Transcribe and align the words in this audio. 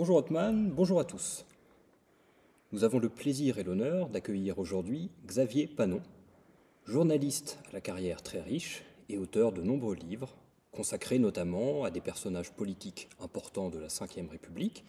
Bonjour 0.00 0.16
Otman, 0.16 0.70
bonjour 0.70 0.98
à 0.98 1.04
tous. 1.04 1.44
Nous 2.72 2.84
avons 2.84 2.98
le 2.98 3.10
plaisir 3.10 3.58
et 3.58 3.64
l'honneur 3.64 4.08
d'accueillir 4.08 4.58
aujourd'hui 4.58 5.10
Xavier 5.26 5.66
Panon, 5.66 6.00
journaliste 6.86 7.58
à 7.68 7.74
la 7.74 7.82
carrière 7.82 8.22
très 8.22 8.40
riche 8.40 8.82
et 9.10 9.18
auteur 9.18 9.52
de 9.52 9.60
nombreux 9.60 9.94
livres, 9.94 10.34
consacrés 10.72 11.18
notamment 11.18 11.84
à 11.84 11.90
des 11.90 12.00
personnages 12.00 12.50
politiques 12.50 13.10
importants 13.20 13.68
de 13.68 13.78
la 13.78 13.88
Ve 13.88 14.30
République, 14.30 14.86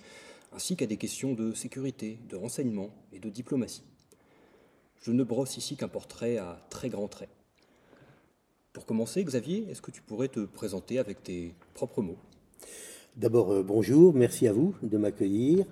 ainsi 0.53 0.77
qu'à 0.77 0.85
des 0.85 0.95
questions 0.95 1.33
de 1.33 1.51
sécurité, 1.51 2.17
de 2.29 2.37
renseignement 2.37 2.91
et 3.11 3.19
de 3.19 3.29
diplomatie. 3.29 3.83
Je 5.01 5.11
ne 5.11 5.25
brosse 5.25 5.57
ici 5.57 5.75
qu'un 5.75 5.89
portrait 5.89 6.37
à 6.37 6.57
très 6.69 6.87
grands 6.87 7.09
traits. 7.09 7.35
Pour 8.71 8.85
commencer, 8.85 9.21
Xavier, 9.25 9.69
est-ce 9.69 9.81
que 9.81 9.91
tu 9.91 10.01
pourrais 10.01 10.29
te 10.29 10.45
présenter 10.45 10.99
avec 10.99 11.21
tes 11.21 11.53
propres 11.73 12.01
mots? 12.01 12.17
D'abord, 13.17 13.51
euh, 13.51 13.61
bonjour, 13.61 14.13
merci 14.13 14.47
à 14.47 14.53
vous 14.53 14.73
de 14.83 14.97
m'accueillir. 14.97 15.65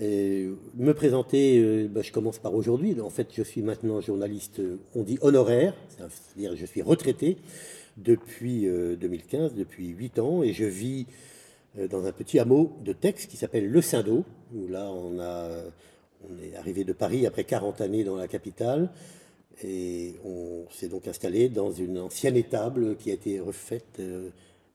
Euh, 0.00 0.54
me 0.76 0.94
présenter, 0.94 1.58
euh, 1.58 1.88
bah, 1.88 2.00
je 2.02 2.10
commence 2.10 2.38
par 2.38 2.54
aujourd'hui. 2.54 2.98
En 3.02 3.10
fait, 3.10 3.28
je 3.34 3.42
suis 3.42 3.60
maintenant 3.60 4.00
journaliste, 4.00 4.62
on 4.94 5.02
dit 5.02 5.18
honoraire, 5.20 5.74
c'est-à-dire 5.90 6.56
je 6.56 6.64
suis 6.64 6.80
retraité 6.80 7.36
depuis 7.98 8.62
2015, 8.62 9.54
depuis 9.54 9.88
8 9.88 10.20
ans, 10.20 10.42
et 10.42 10.54
je 10.54 10.64
vis 10.64 11.06
dans 11.90 12.06
un 12.06 12.12
petit 12.12 12.38
hameau 12.38 12.72
de 12.82 12.94
Tex 12.94 13.26
qui 13.26 13.36
s'appelle 13.36 13.68
Le 13.68 13.82
Saint-Do, 13.82 14.24
où 14.54 14.66
là 14.66 14.88
on, 14.90 15.18
on 15.18 16.42
est 16.42 16.56
arrivé 16.56 16.84
de 16.84 16.94
Paris 16.94 17.26
après 17.26 17.44
40 17.44 17.82
années 17.82 18.04
dans 18.04 18.16
la 18.16 18.26
capitale. 18.26 18.90
Et 19.62 20.14
on 20.24 20.64
s'est 20.70 20.88
donc 20.88 21.06
installé 21.06 21.50
dans 21.50 21.72
une 21.72 21.98
ancienne 21.98 22.38
étable 22.38 22.96
qui 22.96 23.10
a 23.10 23.14
été 23.14 23.38
refaite 23.38 24.00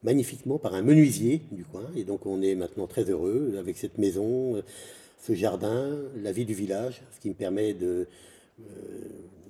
magnifiquement 0.06 0.58
par 0.58 0.74
un 0.74 0.82
menuisier 0.82 1.42
du 1.52 1.64
coin. 1.64 1.84
Et 1.96 2.04
donc 2.04 2.24
on 2.24 2.40
est 2.40 2.54
maintenant 2.54 2.86
très 2.86 3.04
heureux 3.10 3.56
avec 3.58 3.76
cette 3.76 3.98
maison, 3.98 4.56
euh, 4.56 4.62
ce 5.18 5.34
jardin, 5.34 5.98
la 6.22 6.32
vie 6.32 6.46
du 6.46 6.54
village, 6.54 7.02
ce 7.14 7.20
qui 7.20 7.28
me 7.28 7.34
permet 7.34 7.76
euh, 7.82 8.06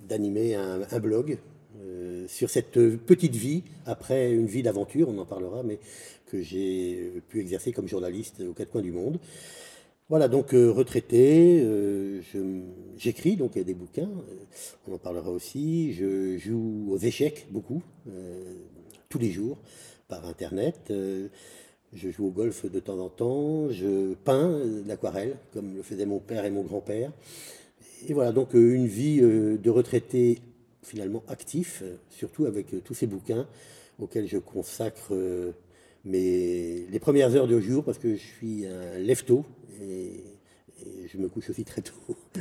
d'animer 0.09 0.55
un, 0.57 0.99
blog 0.99 1.39
sur 2.27 2.51
cette 2.51 2.73
petite 2.97 3.37
vie, 3.37 3.63
après 3.85 4.33
une 4.33 4.47
vie 4.47 4.63
d'aventure, 4.63 5.09
on 5.09 5.19
en 5.19 5.25
parlera, 5.25 5.63
mais 5.63 5.79
que 6.27 6.41
j'ai 6.43 7.13
pu 7.29 7.39
exercer 7.41 7.71
comme 7.71 7.87
journaliste 7.87 8.41
aux 8.41 8.53
quatre 8.53 8.71
coins 8.73 8.83
du 8.83 8.91
monde. 8.91 9.21
Voilà, 10.09 10.29
donc 10.29 10.55
euh, 10.55 10.71
retraité, 10.71 11.61
euh, 11.65 12.21
j'écris 12.97 13.35
donc 13.35 13.59
des 13.59 13.75
bouquins, 13.75 14.03
euh, 14.03 14.45
on 14.87 14.95
en 14.95 14.99
parlera 14.99 15.33
aussi. 15.33 15.95
Je 15.95 16.39
joue 16.39 16.87
aux 16.93 16.99
échecs 16.99 17.49
beaucoup, 17.51 17.83
tous 19.09 19.19
les 19.19 19.33
jours, 19.33 19.59
par 20.09 20.27
internet. 20.27 20.93
je 21.93 22.11
joue 22.11 22.27
au 22.27 22.31
golf 22.31 22.67
de 22.71 22.81
temps 22.81 22.99
en 22.99 23.09
temps. 23.09 23.71
Je 23.71 24.15
peins 24.15 24.61
l'aquarelle, 24.87 25.37
comme 25.53 25.75
le 25.75 25.83
faisaient 25.83 26.07
mon 26.07 26.21
père 26.21 26.45
et 26.45 26.51
mon 26.51 26.63
grand-père. 26.63 27.13
Et 28.09 28.13
voilà, 28.13 28.33
donc 28.33 28.55
une 28.55 28.87
vie 28.87 29.21
de 29.21 29.71
retraité 29.71 30.41
finalement 30.83 31.23
actif, 31.29 31.83
surtout 32.11 32.47
avec 32.47 32.85
tous 32.85 32.95
ces 32.95 33.07
bouquins 33.07 33.47
auxquels 33.99 34.29
je 34.29 34.39
consacre 34.39 35.13
mais 36.07 36.87
les 36.89 37.01
premières 37.01 37.35
heures 37.35 37.49
de 37.49 37.61
jour, 37.61 37.85
parce 37.85 37.99
que 37.99 38.15
je 38.15 38.23
suis 38.23 38.65
un 38.65 38.99
lève-tôt 38.99 39.45
et, 39.83 40.23
je 41.13 41.19
me 41.19 41.29
couche 41.29 41.51
aussi 41.51 41.65
très 41.65 41.83
tôt. 41.83 42.17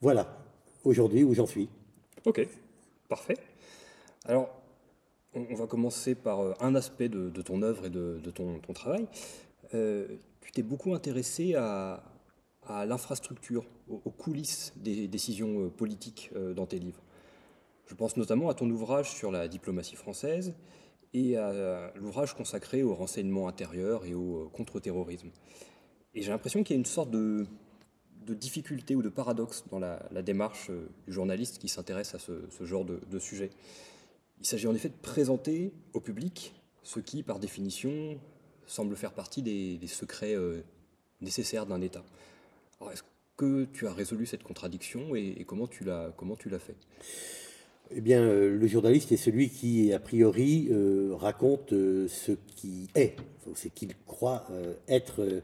voilà, 0.00 0.38
aujourd'hui 0.84 1.24
où 1.24 1.34
j'en 1.34 1.46
suis. 1.46 1.68
Ok, 2.24 2.46
parfait. 3.08 3.36
Alors, 4.26 4.48
on, 5.34 5.54
va 5.54 5.66
commencer 5.66 6.14
par 6.14 6.40
euh, 6.40 6.52
un 6.60 6.74
aspect 6.74 7.08
de, 7.08 7.30
ton 7.42 7.62
œuvre 7.62 7.86
et 7.86 7.90
de, 7.90 8.18
ton, 8.30 8.60
travail. 8.72 9.06
Euh, 9.74 10.06
tu 10.40 10.52
t'es 10.52 10.62
beaucoup 10.62 10.94
intéressé 10.94 11.54
à, 11.54 12.02
l'infrastructure, 12.86 13.66
aux, 13.88 14.10
coulisses 14.10 14.72
des 14.76 15.06
décisions 15.06 15.66
euh, 15.66 15.68
politiques 15.68 16.30
dans 16.56 16.66
tes 16.66 16.78
livres. 16.78 17.02
Je 17.86 17.94
pense 17.94 18.16
notamment 18.16 18.48
à 18.48 18.54
ton 18.54 18.70
ouvrage 18.70 19.10
sur 19.10 19.30
la 19.30 19.48
diplomatie 19.48 19.96
française 19.96 20.54
et 21.12 21.36
à 21.36 21.92
l'ouvrage 21.96 22.34
consacré 22.34 22.82
au 22.82 22.94
renseignement 22.94 23.46
intérieur 23.46 24.06
et 24.06 24.14
au 24.14 24.50
contre-terrorisme. 24.52 25.28
Et 26.14 26.22
j'ai 26.22 26.30
l'impression 26.30 26.64
qu'il 26.64 26.74
y 26.74 26.78
a 26.78 26.80
une 26.80 26.86
sorte 26.86 27.10
de, 27.10 27.46
difficulté 28.26 28.96
ou 28.96 29.02
de 29.02 29.10
paradoxe 29.10 29.64
dans 29.70 29.78
la, 29.78 30.22
démarche 30.22 30.70
du 31.06 31.12
journaliste 31.12 31.58
qui 31.58 31.68
s'intéresse 31.68 32.14
à 32.14 32.18
ce, 32.18 32.64
genre 32.64 32.86
de, 32.86 33.18
sujet. 33.18 33.50
Il 34.40 34.46
s'agit 34.46 34.66
en 34.66 34.74
effet 34.74 34.88
de 34.88 34.94
présenter 35.00 35.72
au 35.92 36.00
public 36.00 36.54
ce 36.82 37.00
qui, 37.00 37.22
par 37.22 37.38
définition, 37.38 38.18
semble 38.66 38.96
faire 38.96 39.12
partie 39.12 39.42
des, 39.42 39.78
secrets 39.86 40.34
euh, 40.34 40.62
nécessaires 41.20 41.66
d'un 41.66 41.80
État. 41.80 42.04
Alors, 42.80 42.92
est-ce 42.92 43.02
que 43.36 43.64
tu 43.72 43.86
as 43.86 43.92
résolu 43.92 44.26
cette 44.26 44.42
contradiction 44.42 45.16
et, 45.16 45.44
comment 45.46 45.66
tu 45.66 45.84
l'as 45.84 46.12
fait? 46.58 46.76
Eh 47.90 48.00
bien, 48.00 48.22
euh, 48.22 48.56
le 48.56 48.66
journaliste 48.66 49.12
est 49.12 49.16
celui 49.16 49.50
qui, 49.50 49.92
a 49.92 49.98
priori, 49.98 50.68
euh, 50.70 51.14
raconte 51.14 51.70
ce 51.70 52.32
qui 52.56 52.88
est, 52.94 53.16
ce 53.54 53.68
qu'il 53.68 53.94
croit 54.06 54.46
être, 54.88 55.42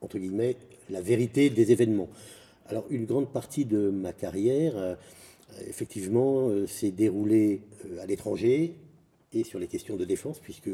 entre 0.00 0.18
guillemets, 0.18 0.56
la 0.90 1.00
vérité 1.00 1.50
des 1.50 1.72
événements. 1.72 2.08
Alors, 2.68 2.86
une 2.90 3.06
grande 3.06 3.32
partie 3.32 3.64
de 3.64 3.90
ma 3.90 4.12
carrière, 4.12 4.96
effectivement, 5.68 6.50
s'est 6.66 6.90
déroulée 6.90 7.62
à 8.00 8.06
l'étranger 8.06 8.74
et 9.32 9.44
sur 9.44 9.58
les 9.58 9.66
questions 9.66 9.96
de 9.96 10.04
défense, 10.04 10.38
puisque 10.38 10.70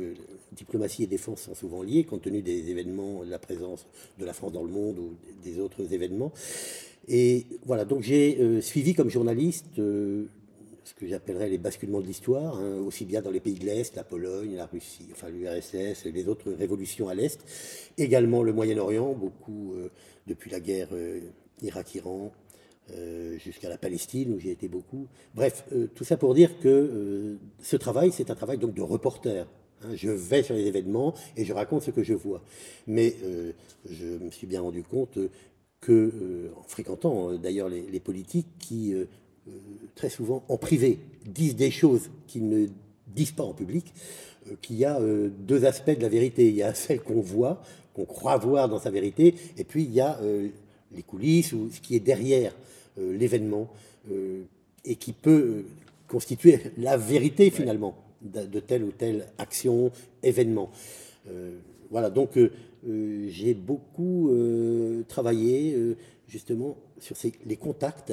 diplomatie 0.53 1.05
et 1.05 1.07
défense 1.07 1.43
sont 1.43 1.55
souvent 1.55 1.83
liés, 1.83 2.05
compte 2.05 2.23
tenu 2.23 2.43
des 2.43 2.71
événements, 2.71 3.25
de 3.25 3.31
la 3.31 3.39
présence 3.39 3.87
de 4.19 4.25
la 4.25 4.33
France 4.33 4.53
dans 4.53 4.65
le 4.65 4.71
monde 4.71 4.99
ou 4.99 5.15
des 5.43 5.59
autres 5.59 5.93
événements. 5.93 6.33
Et 7.09 7.47
voilà, 7.65 7.85
donc 7.85 8.03
j'ai 8.03 8.61
suivi 8.61 8.95
comme 8.95 9.11
journaliste 9.11 9.81
ce 10.85 10.95
que 10.95 11.07
j'appellerais 11.07 11.49
les 11.49 11.59
basculements 11.59 12.01
de 12.01 12.07
l'histoire, 12.07 12.57
hein, 12.57 12.79
aussi 12.79 13.05
bien 13.05 13.23
dans 13.23 13.31
les 13.31 13.41
pays 13.41 13.55
de 13.55 13.65
l'Est, 13.65 13.95
la 13.97 14.05
Pologne, 14.05 14.57
la 14.57 14.67
Russie, 14.67 15.09
enfin 15.13 15.29
l'URSS, 15.29 16.05
les 16.05 16.29
autres 16.29 16.51
révolutions 16.53 17.09
à 17.09 17.15
l'Est, 17.15 17.41
également 17.99 18.43
le 18.43 18.53
Moyen-Orient, 18.53 19.13
beaucoup 19.13 19.75
euh, 19.75 19.91
depuis 20.27 20.51
la 20.51 20.61
guerre 20.61 20.89
euh, 20.93 21.21
Irak-Iran 21.63 22.33
euh, 22.91 23.39
jusqu'à 23.39 23.69
la 23.69 23.79
Palestine 23.79 24.35
où 24.35 24.39
j'ai 24.39 24.51
été 24.51 24.69
beaucoup. 24.69 25.07
Bref, 25.35 25.65
tout 25.95 26.05
ça 26.05 26.17
pour 26.17 26.35
dire 26.35 26.59
que 26.61 27.39
ce 27.63 27.77
travail, 27.77 28.13
c'est 28.13 28.31
un 28.31 28.35
travail 28.35 28.59
donc 28.59 28.75
de 28.75 28.83
reporter. 28.83 29.47
Hein. 29.83 29.95
je 29.95 30.11
vais 30.11 30.43
sur 30.43 30.55
les 30.55 30.67
événements 30.67 31.15
et 31.37 31.45
je 31.45 31.53
raconte 31.53 31.83
ce 31.83 31.91
que 31.91 32.03
je 32.03 32.15
vois. 32.15 32.43
Mais 32.87 33.17
je 33.89 34.07
me 34.07 34.31
suis 34.31 34.47
bien 34.47 34.61
rendu 34.61 34.83
compte 34.83 35.19
que, 35.81 36.51
en 36.57 36.63
fréquentant 36.65 37.33
d'ailleurs 37.35 37.69
les, 37.69 37.83
les, 37.83 38.01
politiques 38.01 38.47
qui 38.59 38.95
euh, 39.49 39.53
très 39.97 40.09
souvent 40.09 40.45
en 40.49 40.57
privé, 40.57 41.01
disent 41.27 41.57
des 41.57 41.73
choses 41.73 42.11
qu'ils 42.29 42.49
ne 42.49 42.69
disent 43.09 43.33
pas 43.33 43.43
en 43.43 43.55
public, 43.55 43.93
euh, 44.47 44.55
qu'il 44.63 44.77
y 44.77 44.85
a 44.85 45.01
euh, 45.01 45.31
deux 45.37 45.65
aspects 45.65 45.97
de 45.97 46.01
la 46.01 46.09
vérité. 46.09 46.49
Il 46.49 46.55
y 46.55 46.63
a 46.63 46.75
celle 46.75 47.01
qu'on 47.01 47.21
voit, 47.21 47.61
qu'on 47.93 48.05
croit 48.05 48.37
voir 48.37 48.69
dans 48.69 48.79
sa 48.79 48.91
vérité, 48.91 49.35
et 49.59 49.65
puis 49.65 49.83
il 49.83 49.93
y 49.93 50.01
a 50.01 50.21
les 50.95 51.03
coulisses 51.03 51.53
ou 51.53 51.71
ce 51.71 51.81
qui 51.81 51.97
est 51.97 52.01
derrière 52.01 52.55
l'événement 52.97 53.71
et 54.85 54.97
qui 54.97 55.13
peut 55.13 55.65
constituer 56.09 56.59
la 56.77 56.97
vérité 56.97 57.51
finalement 57.51 57.97
de, 58.21 58.61
telle 58.61 58.85
ou 58.85 58.93
telle 58.93 59.29
action, 59.39 59.91
événement. 60.23 60.71
voilà, 61.91 62.11
donc 62.11 62.39
j'ai 63.29 63.55
beaucoup 63.55 64.31
travaillé 65.09 65.97
justement 66.29 66.77
sur 66.99 67.17
les 67.47 67.57
contacts 67.57 68.13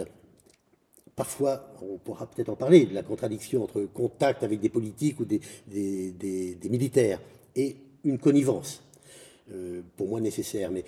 Parfois, 1.19 1.73
on 1.81 1.97
pourra 1.97 2.27
peut-être 2.27 2.47
en 2.47 2.55
parler, 2.55 2.85
de 2.85 2.93
la 2.93 3.03
contradiction 3.03 3.61
entre 3.61 3.81
contact 3.93 4.41
avec 4.41 4.61
des 4.61 4.69
politiques 4.69 5.19
ou 5.19 5.25
des, 5.25 5.41
des, 5.67 6.69
militaires 6.69 7.19
et 7.57 7.75
une 8.05 8.17
connivence, 8.17 8.81
euh, 9.51 9.81
pour 9.97 10.07
moi 10.07 10.21
nécessaire. 10.21 10.71
Mais 10.71 10.85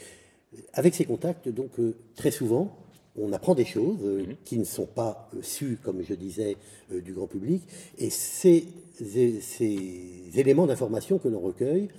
avec 0.73 0.95
ces 0.95 1.05
contacts, 1.05 1.49
donc 1.49 1.79
euh, 1.79 1.95
très 2.15 2.31
souvent, 2.31 2.77
on 3.17 3.33
apprend 3.33 3.55
des 3.55 3.65
choses 3.65 3.99
euh, 4.03 4.25
mhm. 4.25 4.35
qui 4.45 4.57
ne 4.57 4.63
sont 4.63 4.85
pas 4.85 5.29
sues, 5.41 5.77
comme 5.83 6.01
je 6.03 6.13
disais, 6.13 6.57
du 6.91 7.13
grand 7.13 7.27
public. 7.27 7.61
Et 7.97 8.09
ces, 8.09 8.65
ces 8.99 10.23
éléments 10.35 10.67
d'information 10.67 11.17
que 11.17 11.27
l'on 11.27 11.39
recueille, 11.39 11.89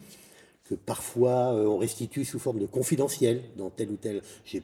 que 0.65 0.75
parfois 0.75 1.55
on 1.55 1.77
restitue 1.79 2.25
sous 2.25 2.39
forme 2.39 2.59
de 2.59 2.67
confidentiel 2.67 3.43
dans 3.57 3.71
tel 3.71 3.91
ou 3.91 3.97
tel. 3.97 4.23
J'ai, 4.45 4.63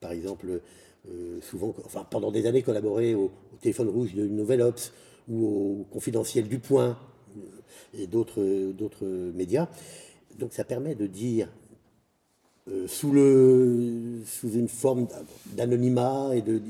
par 0.00 0.12
exemple, 0.12 0.60
euh, 1.08 1.40
souvent, 1.40 1.72
enfin 1.84 2.04
pendant 2.08 2.32
des 2.32 2.46
années 2.46 2.62
collaboré 2.62 3.14
au, 3.14 3.30
téléphone 3.60 3.88
rouge 3.88 4.14
de 4.14 4.26
Nouvelle 4.26 4.60
Ops 4.60 4.92
ou 5.28 5.46
au 5.46 5.84
confidentiel 5.90 6.48
du 6.48 6.58
Point 6.58 6.98
euh, 7.36 7.40
et 7.94 8.06
d'autres, 8.06 8.72
d'autres 8.72 9.06
médias. 9.06 9.68
Donc 10.38 10.52
ça 10.52 10.64
permet 10.64 10.94
de 10.94 11.06
dire, 11.06 11.48
euh, 11.48 11.65
sous, 12.86 13.12
le, 13.12 14.20
sous 14.26 14.52
une 14.52 14.68
forme 14.68 15.06
d'anonymat 15.54 16.30
et 16.34 16.42
de, 16.42 16.60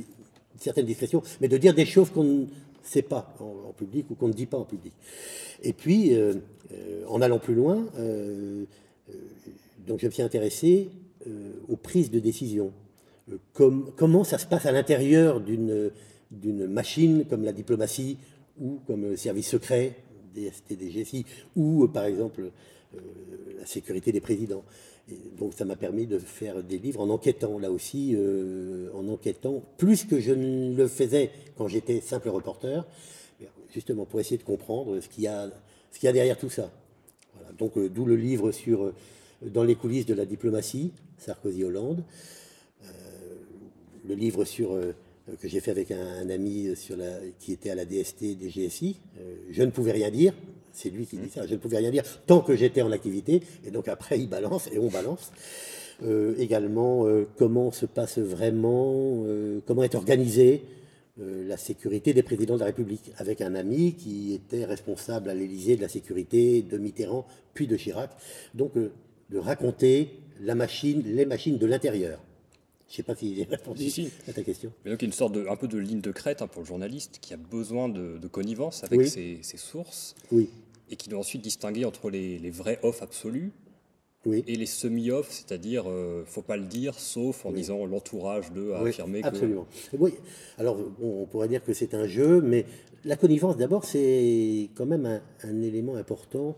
certaines 0.58 0.87
discrétions, 0.87 1.22
mais 1.40 1.48
de 1.48 1.56
dire 1.56 1.75
des 1.75 1.87
choses 1.87 2.10
qu'on 2.10 2.25
ne 2.25 2.44
sait 2.82 3.02
pas 3.02 3.34
en, 3.40 3.72
public 3.72 4.06
ou 4.10 4.14
qu'on 4.14 4.28
ne 4.28 4.32
dit 4.32 4.46
pas 4.46 4.58
en 4.58 4.64
public. 4.64 4.93
Et 5.62 5.72
puis, 5.72 6.12
en 7.08 7.20
allant 7.20 7.38
plus 7.38 7.54
loin, 7.54 7.87
donc 9.87 10.00
je 10.00 10.06
me 10.06 10.10
suis 10.10 10.22
intéressé 10.22 10.88
aux 11.69 11.76
prises 11.76 12.10
de 12.10 12.20
décision. 12.20 12.72
comment 13.54 14.25
ça 14.25 14.38
se 14.38 14.46
passe 14.46 14.66
à 14.66 14.72
l'intérieur 14.72 15.40
d'une 15.40 16.66
machine 16.66 17.25
comme 17.28 17.44
la 17.44 17.52
diplomatie 17.52 18.19
ou 18.58 18.81
comme 18.87 19.02
le 19.02 19.16
service 19.16 19.49
secret, 19.49 19.94
DST, 20.34 20.78
DGSI, 20.78 21.25
ou 21.54 21.88
par 21.88 22.04
exemple 22.04 22.50
la 23.58 23.66
sécurité 23.66 24.12
des 24.12 24.20
présidents 24.20 24.64
donc 25.38 25.55
ça 25.55 25.64
m'a 25.64 25.76
permis 25.76 26.06
de 26.06 26.19
faire 26.19 26.62
des 26.62 26.79
livres 26.79 27.00
en 27.00 27.11
enquêtant, 27.11 27.58
là 27.58 27.70
aussi, 27.70 28.14
euh, 28.17 28.91
en 28.94 29.06
enquêtant, 29.08 29.62
plus 29.79 30.05
que 30.05 30.19
je 30.19 30.32
ne 30.32 30.75
le 30.75 30.88
faisais 30.88 31.31
quand 31.56 31.69
j'étais 31.69 32.00
simple 32.00 32.29
reporter, 32.29 32.87
justement 33.73 34.05
pour 34.05 34.20
essayer 34.20 34.38
de 34.38 34.43
comprendre 34.43 35.00
ce 35.00 35.08
qu'il 35.08 35.25
y 35.25 35.29
a, 35.29 35.50
ce 35.93 35.99
qu'il 35.99 36.06
y 36.06 36.11
a 36.11 36.12
derrière 36.12 36.38
tout 36.38 36.50
ça. 36.50 36.73
Donc 37.58 37.76
euh, 37.76 37.88
d'où 37.88 38.05
le 38.05 38.17
livre 38.17 38.50
sur 38.50 38.85
euh, 38.85 38.94
Dans 39.43 39.62
les 39.62 39.76
coulisses 39.76 40.06
de 40.06 40.14
la 40.14 40.25
diplomatie, 40.25 40.93
Sarkozy-Hollande, 41.19 42.02
le 44.09 44.14
livre 44.14 44.44
sur 44.44 44.79
que 45.41 45.49
j'ai 45.49 45.59
fait 45.59 45.73
avec 45.73 45.91
un, 45.91 46.31
ami 46.31 46.76
sur 46.76 46.97
qui 47.41 47.52
était 47.52 47.70
à 47.70 47.75
la 47.75 47.85
DST 47.85 48.38
des 48.38 48.49
GSI. 48.49 49.00
je 49.50 49.62
ne 49.62 49.70
pouvais 49.70 49.91
rien 49.91 50.11
dire, 50.11 50.32
c'est 50.76 50.90
lui 50.90 51.06
qui 51.06 51.17
dit 51.17 51.31
ça. 51.31 51.46
Je 51.46 51.55
ne 51.55 51.58
pouvais 51.58 51.78
rien 51.78 51.90
dire 51.90 52.05
tant 52.26 52.40
que 52.40 52.55
j'étais 52.55 52.82
en 52.82 52.93
activité. 52.93 53.43
Et 53.64 53.70
donc 53.70 53.88
après, 53.88 54.19
il 54.19 54.28
balance 54.28 54.69
et 54.73 54.78
on 54.78 54.88
balance. 54.88 55.32
Euh, 56.02 56.34
également, 56.38 57.06
euh, 57.06 57.26
comment 57.37 57.70
se 57.70 57.87
passe 57.87 58.19
vraiment, 58.19 59.25
euh, 59.26 59.61
comment 59.67 59.82
est 59.82 59.94
organisée 59.94 60.62
la 61.19 61.56
sécurité 61.56 62.12
des 62.12 62.23
présidents 62.23 62.56
de 62.56 62.61
la 62.61 62.67
République, 62.67 63.11
avec 63.17 63.40
un 63.40 63.55
ami 63.55 63.94
qui 63.94 64.34
était 64.34 64.67
responsable 64.67 65.31
à 65.31 65.34
l'Élysée 65.34 65.75
de 65.75 65.81
la 65.81 65.88
sécurité 65.88 66.61
de 66.61 66.76
Mitterrand, 66.76 67.26
puis 67.55 67.67
de 67.67 67.75
Chirac. 67.75 68.11
Donc, 68.52 68.73
de 68.75 69.38
raconter 69.38 70.11
la 70.43 70.55
machine, 70.55 71.02
les 71.06 71.25
machines 71.25 71.56
de 71.56 71.64
l'intérieur. 71.64 72.20
Je 72.88 72.93
ne 72.93 72.96
sais 72.96 73.02
pas 73.02 73.14
si 73.14 73.34
j'ai 73.34 73.44
répondu 73.44 73.90
à 74.28 74.32
ta 74.34 74.43
question. 74.43 74.70
Mais 74.84 74.90
donc, 74.90 75.00
il 75.00 75.05
y 75.05 75.06
a 75.06 75.08
une 75.08 75.12
sorte 75.14 75.32
de, 75.32 75.46
un 75.49 75.56
peu 75.56 75.69
de 75.69 75.78
ligne 75.78 76.02
de 76.02 76.12
crête 76.12 76.43
hein, 76.43 76.49
pour 76.49 76.61
le 76.61 76.67
journaliste 76.69 77.19
qui 77.23 77.32
a 77.32 77.38
besoin 77.38 77.88
de, 77.88 78.28
connivence 78.28 78.84
avec 78.84 79.06
ses, 79.06 79.38
ses, 79.40 79.56
sources. 79.56 80.14
Oui 80.31 80.50
et 80.91 80.97
qui 80.97 81.09
doit 81.09 81.19
ensuite 81.19 81.43
distinguer 81.43 81.85
entre 81.85 82.11
les, 82.11 82.50
vrais 82.50 82.79
off 82.83 83.03
absolus 83.03 83.53
et 84.27 84.56
les 84.56 84.67
semi-off, 84.67 85.31
c'est-à-dire 85.31 85.85
euh, 85.87 86.25
faut 86.27 86.43
pas 86.43 86.56
le 86.56 86.65
dire, 86.65 86.99
sauf 86.99 87.47
en 87.47 87.53
disant 87.53 87.87
l'entourage 87.87 88.50
de 88.53 88.73
a 88.73 88.81
affirmer 88.81 89.23
que... 89.23 89.29
Absolument. 89.29 89.67
Oui. 89.97 90.15
Alors, 90.59 90.79
on 91.00 91.27
pourrait 91.27 91.47
dire 91.47 91.62
que 91.62 91.73
c'est 91.73 91.94
un 91.94 92.06
jeu, 92.06 92.41
mais 92.41 92.67
la 93.05 93.17
connivence, 93.17 93.56
d'abord, 93.56 93.85
c'est 93.85 94.69
quand 94.75 94.87
même 94.87 95.21
un, 95.44 95.62
élément 95.62 95.94
important 95.94 96.56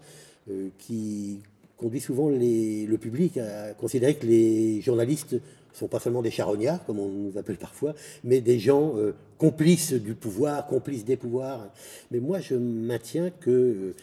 euh, 0.50 0.68
qui 0.78 1.40
conduit 1.76 2.00
souvent 2.00 2.30
le 2.30 2.96
public 2.96 3.36
à 3.36 3.74
considérer 3.74 4.16
que 4.16 4.26
les 4.26 4.80
journalistes 4.80 5.36
sont 5.78 5.88
pas 5.88 6.00
seulement 6.00 6.22
des 6.22 6.30
charognards, 6.30 6.84
comme 6.84 6.98
on 6.98 7.08
nous 7.08 7.38
appelle 7.38 7.56
parfois, 7.56 7.94
mais 8.24 8.40
des 8.40 8.58
gens 8.58 8.96
euh, 8.96 9.14
complices 9.36 9.92
du 9.92 10.14
pouvoir, 10.14 10.66
complices 10.66 11.04
des 11.04 11.16
pouvoirs. 11.16 11.70
Mais 12.10 12.18
moi, 12.18 12.40
je 12.40 12.54
maintiens 12.54 13.30
que 13.30 13.94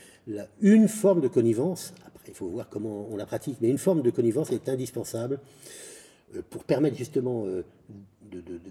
une 0.62 0.88
forme 0.88 1.22
de 1.22 1.28
connivence, 1.28 1.94
après 2.06 2.26
il 2.30 2.34
faut 2.34 2.48
voir 2.48 2.70
comment 2.70 3.08
on 3.12 3.18
la 3.18 3.26
pratique, 3.26 3.58
mais 3.62 3.70
une 3.70 3.78
forme 3.78 4.02
de 4.02 4.10
connivence 4.10 4.52
est 4.52 4.70
indispensable 4.70 5.40
euh, 6.36 6.42
pour 6.50 6.64
permettre 6.64 6.98
justement 6.98 7.46
euh, 7.46 7.64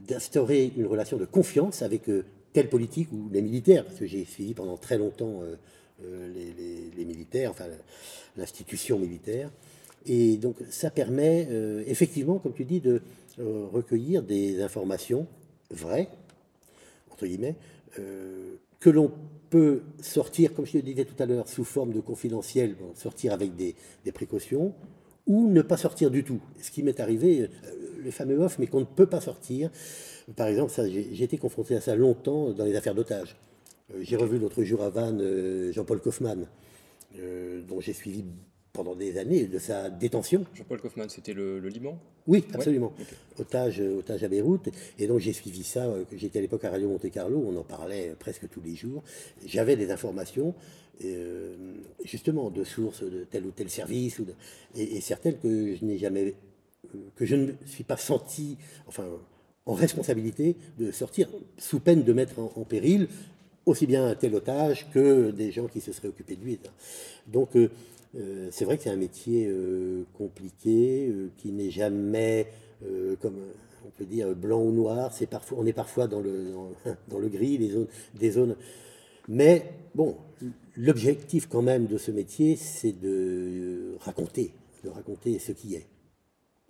d'instaurer 0.09 0.73
une 0.77 0.87
relation 0.87 1.17
de 1.17 1.25
confiance 1.25 1.83
avec 1.83 2.09
euh, 2.09 2.25
tel 2.53 2.69
politique 2.69 3.11
ou 3.13 3.29
les 3.33 3.43
militaires, 3.43 3.85
parce 3.85 3.99
que 3.99 4.07
j'ai 4.07 4.25
suivi 4.25 4.55
pendant 4.55 4.77
très 4.77 4.99
longtemps 4.99 5.43
les, 6.01 7.05
militaires, 7.05 7.51
enfin 7.51 7.65
l'institution 8.37 8.97
militaire. 8.97 9.51
Et 10.07 10.37
donc 10.37 10.59
ça 10.71 10.91
permet 10.91 11.49
effectivement, 11.89 12.39
comme 12.39 12.53
tu 12.53 12.65
dis, 12.65 12.81
de 12.81 13.03
recueillir 13.39 14.23
des 14.23 14.63
informations 14.63 15.27
vraies, 15.71 16.07
entre 17.11 17.27
guillemets, 17.27 17.57
que 18.85 18.91
l'on 18.91 19.11
peut 19.49 19.81
sortir, 20.03 20.53
comme 20.53 20.67
je 20.67 20.77
le 20.77 20.83
disais 20.83 21.07
tout 21.07 21.21
à 21.23 21.25
l'heure, 21.25 21.49
sous 21.49 21.65
forme 21.65 21.95
de 21.95 22.01
confidentiel, 22.01 22.77
sortir 22.95 23.33
avec 23.33 23.57
des, 23.57 23.75
précautions, 24.13 24.75
ou 25.27 25.49
ne 25.49 25.63
pas 25.63 25.79
sortir 25.79 26.11
du 26.11 26.23
tout. 26.23 26.39
Ce 26.61 26.71
qui 26.71 26.83
m'est 26.83 27.01
arrivé, 27.01 27.41
euh, 27.41 27.49
le 28.05 28.11
fameux 28.11 28.39
off, 28.39 28.59
mais 28.59 28.67
qu'on 28.67 28.81
ne 28.81 28.85
peut 28.85 29.07
pas 29.07 29.23
sortir. 29.23 29.71
Par 30.37 30.49
exemple, 30.49 30.71
j'ai 30.91 31.25
été 31.25 31.39
confronté 31.39 31.75
à 31.75 31.81
ça 31.81 31.97
longtemps 31.97 32.51
dans 32.51 32.67
les 32.67 32.77
affaires 32.77 32.95
d'otages. 32.95 33.37
Euh, 33.95 34.01
j'ai 34.03 34.17
revu 34.17 34.39
l'autre 34.39 34.63
jour 34.65 34.83
à 34.83 34.91
Vannes 34.91 35.23
euh, 35.23 35.73
Jean-Paul 35.73 36.03
Kaufmann, 36.03 36.47
dont 37.67 37.81
j'ai 37.81 37.95
suivi 37.95 38.23
pendant 38.75 38.97
des 38.97 39.19
années 39.19 39.45
de 39.45 39.59
sa 39.59 39.89
détention. 39.89 40.45
Jean-Paul 40.53 40.81
Kaufmann, 40.81 41.09
c'était 41.09 41.33
le, 41.33 41.61
Liban? 41.69 41.97
Oui, 42.27 42.45
absolument. 42.53 42.93
Otage, 43.39 43.81
otage 43.81 44.25
à 44.25 44.29
Beyrouth. 44.29 44.69
Et 44.99 45.07
donc 45.07 45.21
j'ai 45.21 45.33
suivi 45.33 45.63
ça, 45.63 45.87
euh, 45.87 46.05
j'étais 46.13 46.41
à 46.41 46.43
l'époque 46.43 46.65
à 46.65 46.71
Radio 46.71 46.89
Monte 46.89 47.09
Carlo, 47.11 47.43
on 47.47 47.57
en 47.57 47.63
parlait 47.63 48.15
presque 48.19 48.49
tous 48.51 48.61
les 48.61 48.75
jours. 48.75 49.05
J'avais 49.47 49.77
des 49.77 49.93
informations, 49.93 50.55
euh, 51.05 51.55
justement, 52.05 52.51
de 52.51 52.65
sources 52.65 53.05
de 53.05 53.25
tel 53.25 53.47
ou 53.47 53.53
tel 53.53 53.71
service, 53.71 54.19
ou 54.19 54.27
et, 54.77 55.01
certaines 55.01 55.39
que 55.39 55.77
je 55.77 55.85
n'ai 55.85 55.97
jamais, 55.97 56.35
euh, 56.95 56.99
que 57.15 57.25
je 57.25 57.37
ne 57.37 57.47
me 57.47 57.55
suis 57.67 57.85
pas 57.85 57.97
senti, 57.97 58.59
enfin, 58.89 59.07
en 59.67 59.75
responsabilité 59.75 60.57
de 60.81 60.91
sortir, 60.91 61.29
sous 61.59 61.79
peine 61.79 62.03
de 62.03 62.13
mettre 62.13 62.41
en, 62.41 62.65
péril 62.65 63.07
aussi 63.67 63.87
bien 63.87 64.09
un 64.09 64.15
tel 64.17 64.35
otage 64.35 64.91
que 64.93 65.31
des 65.31 65.53
gens 65.53 65.69
qui 65.69 65.81
se 65.81 65.93
seraient 65.93 66.09
occupés 66.09 66.37
de 66.37 66.45
lui. 66.45 66.59
Donc, 67.29 67.57
euh, 67.57 67.71
c'est 68.51 68.65
vrai 68.65 68.77
que 68.77 68.85
c'est 68.85 68.91
un 68.91 68.97
métier 68.97 69.47
euh, 69.49 70.05
compliqué, 70.17 71.09
euh, 71.09 71.31
qui 71.37 71.51
n'est 71.51 71.71
jamais, 71.71 72.47
comme 73.21 73.37
on 73.87 73.91
peut 73.91 74.05
dire, 74.05 74.35
blanc 74.35 74.61
ou 74.61 74.73
noir. 74.73 75.11
Parfois, 75.31 75.59
on 75.61 75.67
est 75.67 75.73
parfois 75.73 76.07
dans 76.07 76.21
le, 76.21 76.53
dans, 77.09 77.19
le 77.19 77.29
gris, 77.29 77.59
des 77.59 77.71
zones, 77.71 77.87
des 78.15 78.31
zones. 78.31 78.57
Mais 79.29 79.73
bon, 79.95 80.17
l'objectif 80.77 81.49
quand 81.49 81.63
même 81.63 81.87
de 81.87 81.99
ce 81.99 82.11
métier, 82.11 82.57
c'est 82.57 82.93
de 82.93 83.97
raconter, 84.01 84.53
de 84.85 84.91
raconter 84.91 85.39
ce 85.39 85.53
qui 85.53 85.75
est, 85.75 85.87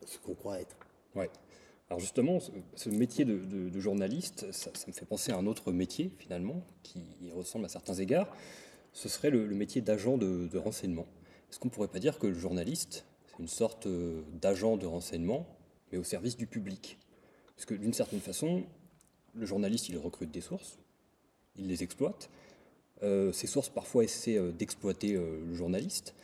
ce 0.07 0.19
qu'on 0.19 0.35
croit 0.35 0.61
être. 0.61 0.77
Ouais. 1.15 1.31
Alors 1.91 2.01
justement, 2.01 2.39
ce, 2.75 2.89
métier 2.89 3.25
de, 3.25 3.79
journaliste, 3.79 4.51
ça, 4.53 4.71
me 4.87 4.93
fait 4.93 5.05
penser 5.05 5.33
à 5.33 5.37
un 5.37 5.47
autre 5.47 5.73
métier 5.73 6.11
finalement, 6.19 6.63
qui 6.83 7.03
ressemble 7.35 7.67
à 7.67 7.69
certains 7.69 7.95
égards. 7.95 8.35
Ce 8.93 9.09
serait 9.09 9.31
le, 9.31 9.47
métier 9.49 9.83
d'agent 9.83 10.17
de 10.17 10.57
renseignement. 10.57 11.07
Est-ce 11.55 11.61
qu'on 11.61 11.69
pourrait 11.69 11.87
pas 11.87 12.01
dire 12.01 12.19
que 12.19 12.27
le 12.27 12.35
journaliste, 12.35 13.05
c'est 13.29 13.39
une 13.39 13.47
sorte 13.47 13.87
euh, 13.87 14.23
d'agent 14.43 14.77
de 14.77 14.87
renseignement, 14.87 15.47
mais 15.93 15.99
au 15.99 16.03
service 16.03 16.37
du 16.37 16.49
public? 16.49 16.99
Parce 17.55 17.65
que 17.65 17.75
d'une 17.75 17.93
certaine 17.93 18.19
façon, 18.19 18.65
le 19.35 19.47
journaliste, 19.47 19.89
il 19.89 19.97
recrute 19.97 20.33
des 20.33 20.41
sources, 20.41 20.81
il 21.57 21.69
les 21.69 21.85
exploite. 21.85 22.29
Euh, 23.05 23.31
ces 23.31 23.47
sources, 23.47 23.69
parfois, 23.69 24.03
essaient 24.03 24.37
euh, 24.37 24.51
d'exploiter 24.51 25.13
le 25.13 25.55
journaliste. 25.55 26.17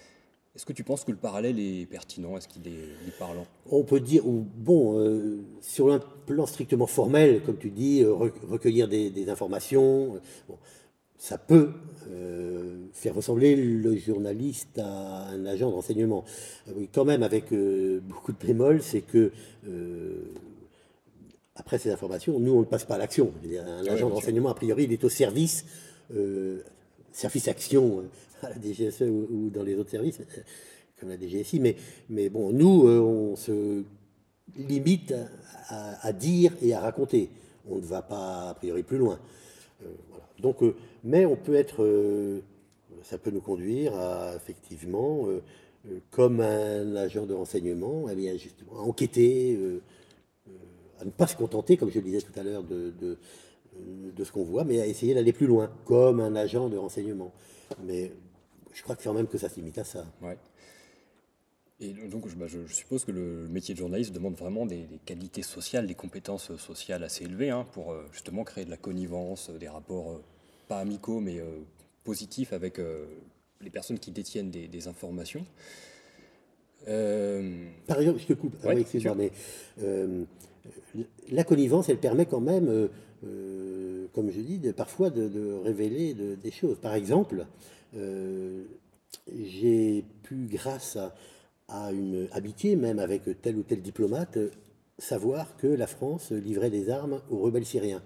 Est-ce 0.56 0.66
que 0.66 0.72
tu 0.72 0.82
penses 0.82 1.04
que 1.04 1.12
le 1.12 1.16
parallèle 1.16 1.60
est 1.60 1.86
pertinent? 1.86 2.36
Est-ce 2.36 2.48
qu'il 2.48 2.66
est, 2.66 3.16
parlant? 3.16 3.46
On 3.70 3.84
peut 3.84 4.00
dire, 4.00 4.24
bon, 4.24 5.40
sur 5.60 5.92
un 5.92 6.00
plan 6.00 6.44
strictement 6.44 6.88
formel, 6.88 7.44
comme 7.44 7.56
tu 7.56 7.70
dis, 7.70 8.04
recueillir 8.04 8.88
des, 8.88 9.30
informations, 9.30 10.20
ça 11.20 11.36
peut 11.36 11.68
euh, 12.10 12.86
faire 12.94 13.14
ressembler 13.14 13.54
le 13.54 13.94
journaliste 13.94 14.78
à 14.78 15.28
un 15.28 15.44
agent 15.44 15.68
de 15.68 15.74
renseignement. 15.74 16.24
Euh, 16.66 16.72
oui, 16.76 16.88
quand 16.90 17.04
même, 17.04 17.22
avec 17.22 17.52
euh, 17.52 18.00
beaucoup 18.00 18.32
de 18.32 18.38
bémol, 18.38 18.82
c'est 18.82 19.02
que 19.02 19.30
après 21.54 21.78
ces 21.78 21.90
informations, 21.90 22.40
nous, 22.40 22.54
on 22.54 22.60
ne 22.60 22.64
passe 22.64 22.86
pas 22.86 22.94
à 22.94 22.98
l'action. 22.98 23.34
Un 23.44 23.86
agent 23.86 24.08
de 24.08 24.14
renseignement, 24.14 24.48
a 24.48 24.54
priori, 24.54 24.84
il 24.84 24.92
est 24.94 25.04
au 25.04 25.10
service, 25.10 25.66
service 27.12 27.48
action 27.48 28.04
à 28.42 28.48
la 28.48 28.56
DGSE 28.58 29.02
ou, 29.02 29.50
dans 29.52 29.62
les 29.62 29.76
autres 29.76 29.90
services, 29.90 30.20
comme 30.98 31.10
la 31.10 31.18
DGSI. 31.18 31.60
Mais, 31.60 31.76
mais 32.08 32.30
bon, 32.30 32.50
nous, 32.50 32.88
on 32.88 33.36
se 33.36 33.84
limite 34.56 35.14
à, 35.68 36.06
à, 36.06 36.12
dire 36.14 36.52
et 36.62 36.72
à 36.72 36.80
raconter. 36.80 37.28
On 37.68 37.76
ne 37.76 37.84
va 37.84 38.00
pas, 38.00 38.48
a 38.48 38.54
priori, 38.54 38.82
plus 38.82 38.96
loin. 38.96 39.18
voilà. 40.08 40.29
Donc, 40.40 40.62
mais 41.04 41.26
on 41.26 41.36
peut 41.36 41.54
être, 41.54 41.82
euh, 41.82 42.40
ça 43.02 43.18
peut 43.18 43.30
nous 43.30 43.40
conduire 43.40 43.94
à 43.94 44.34
effectivement, 44.36 45.26
euh, 45.26 45.42
euh, 45.88 45.98
comme 46.10 46.40
un 46.40 46.96
agent 46.96 47.26
de 47.26 47.34
renseignement, 47.34 48.06
à 48.08 48.80
enquêter, 48.80 49.58
à 51.00 51.04
ne 51.04 51.10
pas 51.10 51.26
se 51.26 51.36
contenter, 51.36 51.76
comme 51.76 51.90
je 51.90 51.98
le 51.98 52.04
disais 52.04 52.20
tout 52.20 52.38
à 52.38 52.42
l'heure, 52.42 52.62
de, 52.62 53.16
ce 54.22 54.32
qu'on 54.32 54.44
voit, 54.44 54.64
mais 54.64 54.80
à 54.80 54.86
essayer 54.86 55.14
d'aller 55.14 55.32
plus 55.32 55.46
loin, 55.46 55.70
comme 55.86 56.20
un 56.20 56.36
agent 56.36 56.68
de 56.68 56.76
renseignement. 56.76 57.32
Mais 57.84 58.12
je 58.74 58.82
crois 58.82 58.96
quand 58.96 59.14
même 59.14 59.26
que 59.26 59.38
ça 59.38 59.48
se 59.48 59.56
limite 59.56 59.78
à 59.78 59.84
ça. 59.84 60.04
Et 61.80 61.92
donc, 61.92 62.26
bah, 62.36 62.46
je, 62.46 62.66
suppose 62.66 63.04
que 63.04 63.12
le 63.12 63.48
métier 63.48 63.74
de 63.74 63.78
journaliste 63.78 64.12
demande 64.12 64.34
vraiment 64.34 64.66
des, 64.66 64.86
qualités 65.06 65.42
sociales, 65.42 65.86
des 65.86 65.94
compétences 65.94 66.54
sociales 66.56 67.02
assez 67.02 67.24
élevées 67.24 67.50
hein, 67.50 67.66
pour 67.72 67.94
justement 68.12 68.44
créer 68.44 68.66
de 68.66 68.70
la 68.70 68.76
connivence, 68.76 69.50
des 69.50 69.68
rapports 69.68 70.20
pas 70.68 70.78
amicaux, 70.78 71.20
mais 71.20 71.38
euh, 71.38 71.46
positifs 72.04 72.52
avec 72.52 72.78
euh, 72.78 73.06
les 73.62 73.70
personnes 73.70 73.98
qui 73.98 74.10
détiennent 74.10 74.50
des, 74.50 74.88
informations. 74.88 75.44
Par 76.84 78.00
exemple, 78.00 78.18
je 78.18 78.26
te 78.26 78.32
coupe, 78.34 78.62
Ouais, 78.64 78.80
excuse-moi, 78.80 79.14
mais 79.14 79.32
la 81.30 81.44
connivence, 81.44 81.88
elle 81.88 81.98
permet 81.98 82.26
quand 82.26 82.40
même, 82.40 82.88
comme 84.12 84.30
je 84.30 84.40
dis, 84.40 84.58
de, 84.58 84.72
parfois 84.72 85.08
de, 85.10 85.28
de 85.28 85.54
révéler 85.64 86.14
de- 86.14 86.34
des 86.34 86.50
choses. 86.50 86.78
Par 86.78 86.94
exemple, 86.94 87.46
euh, 87.96 88.64
j'ai 89.32 90.04
pu, 90.22 90.46
grâce 90.50 90.96
à, 90.96 91.14
à 91.70 91.92
une 91.92 92.28
amitié, 92.32 92.76
même 92.76 92.98
avec 92.98 93.22
tel 93.40 93.56
ou 93.56 93.62
tel 93.62 93.80
diplomate, 93.80 94.36
euh, 94.36 94.50
savoir 94.98 95.56
que 95.56 95.66
la 95.66 95.86
France 95.86 96.32
livrait 96.32 96.70
des 96.70 96.90
armes 96.90 97.20
aux 97.30 97.38
rebelles 97.38 97.64
syriens, 97.64 98.02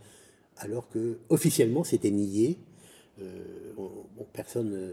alors 0.59 0.89
que 0.89 1.19
officiellement 1.29 1.83
c'était 1.83 2.11
nié. 2.11 2.59
Euh, 3.21 3.73
personne 4.33 4.73
euh, 4.75 4.93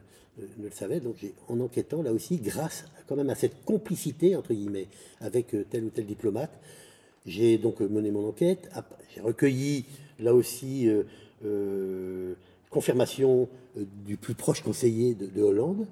ne 0.58 0.66
le 0.66 0.72
savait, 0.72 1.00
donc 1.00 1.18
en 1.48 1.60
enquêtant 1.60 2.01
là 2.01 2.13
aussi, 2.13 2.38
grâce 2.38 2.86
quand 3.08 3.16
même 3.16 3.30
à 3.30 3.36
cette 3.36 3.66
complicité 3.66 4.36
entre 4.36 4.54
guillemets 4.54 4.88
avec 5.20 5.56
tel 5.70 5.84
ou 5.84 5.90
tel 5.90 6.06
diplomate, 6.06 6.51
j'ai 7.25 7.58
donc 7.58 7.82
mené 7.82 8.10
mon 8.12 8.28
enquête. 8.28 8.70
J'ai 9.13 9.22
recueilli 9.22 9.86
là 10.20 10.34
aussi 10.34 10.90
confirmation 12.70 13.50
du 13.75 14.18
plus 14.18 14.34
proche 14.34 14.62
conseiller 14.63 15.13
de, 15.13 15.28
de 15.28 15.42
Hollande, 15.42 15.86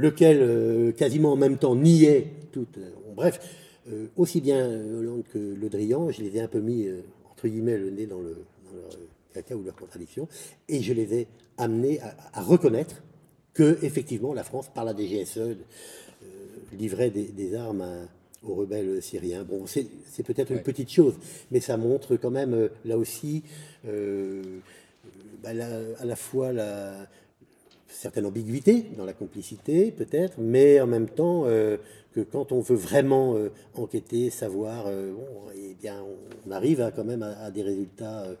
lequel 0.00 0.38
euh, 0.40 0.92
quasiment 0.92 1.32
en 1.32 1.36
même 1.36 1.58
temps 1.58 1.76
niait 1.76 2.26
tout. 2.52 2.66
euh, 2.78 2.90
bref, 3.14 3.38
euh, 3.92 4.06
aussi 4.16 4.40
bien 4.40 4.66
Hollande 4.68 5.22
que 5.32 5.38
Le 5.38 5.68
Drian, 5.68 6.10
je 6.10 6.22
les 6.22 6.36
ai 6.36 6.40
un 6.40 6.48
peu 6.48 6.60
mis 6.60 6.88
entre 7.30 7.46
guillemets 7.48 7.78
le 7.78 7.90
nez 7.90 8.06
dans, 8.06 8.20
le, 8.20 8.30
dans 8.66 8.76
leur 8.80 8.90
caca 9.32 9.54
ou 9.56 9.62
leur 9.62 9.76
contradiction, 9.76 10.28
et 10.68 10.82
je 10.82 10.92
les 10.92 11.14
ai 11.14 11.26
amenés 11.58 12.00
à, 12.00 12.14
à 12.34 12.42
reconnaître 12.42 13.02
que 13.54 13.78
effectivement 13.82 14.32
la 14.34 14.44
France, 14.44 14.70
par 14.74 14.84
la 14.84 14.94
DGSE, 14.94 15.38
euh, 15.38 15.54
livrait 16.78 17.10
des, 17.10 17.24
des 17.24 17.54
armes 17.54 17.80
à- 17.82 18.08
aux 18.42 18.54
rebelles 18.54 19.02
syriens. 19.02 19.44
Bon, 19.44 19.66
c'est 19.66 19.86
peut-être 20.24 20.50
une 20.50 20.62
petite 20.62 20.90
chose, 20.90 21.12
mais 21.50 21.60
ça 21.60 21.76
montre 21.76 22.16
quand 22.16 22.30
même 22.30 22.70
là 22.86 22.96
aussi 22.96 23.42
euh, 23.86 24.42
bah, 25.42 25.52
la- 25.52 25.80
à 25.98 26.04
la 26.06 26.16
fois 26.16 26.50
la 26.52 27.06
certaine 27.90 28.26
ambiguïté 28.26 28.84
dans 28.96 29.04
la 29.04 29.12
complicité, 29.12 29.90
peut-être, 29.90 30.38
mais 30.38 30.80
en 30.80 30.86
même 30.86 31.08
temps 31.08 31.44
euh, 31.46 31.76
que 32.12 32.20
quand 32.20 32.52
on 32.52 32.60
veut 32.60 32.76
vraiment 32.76 33.36
euh, 33.36 33.50
enquêter, 33.74 34.30
savoir, 34.30 34.86
euh, 34.86 35.12
bon, 35.12 35.26
eh 35.54 35.74
bien, 35.74 36.02
on 36.46 36.50
arrive 36.50 36.80
à, 36.80 36.90
quand 36.90 37.04
même 37.04 37.22
à, 37.22 37.38
à 37.38 37.50
des 37.50 37.62
résultats, 37.62 38.24
euh, 38.24 38.34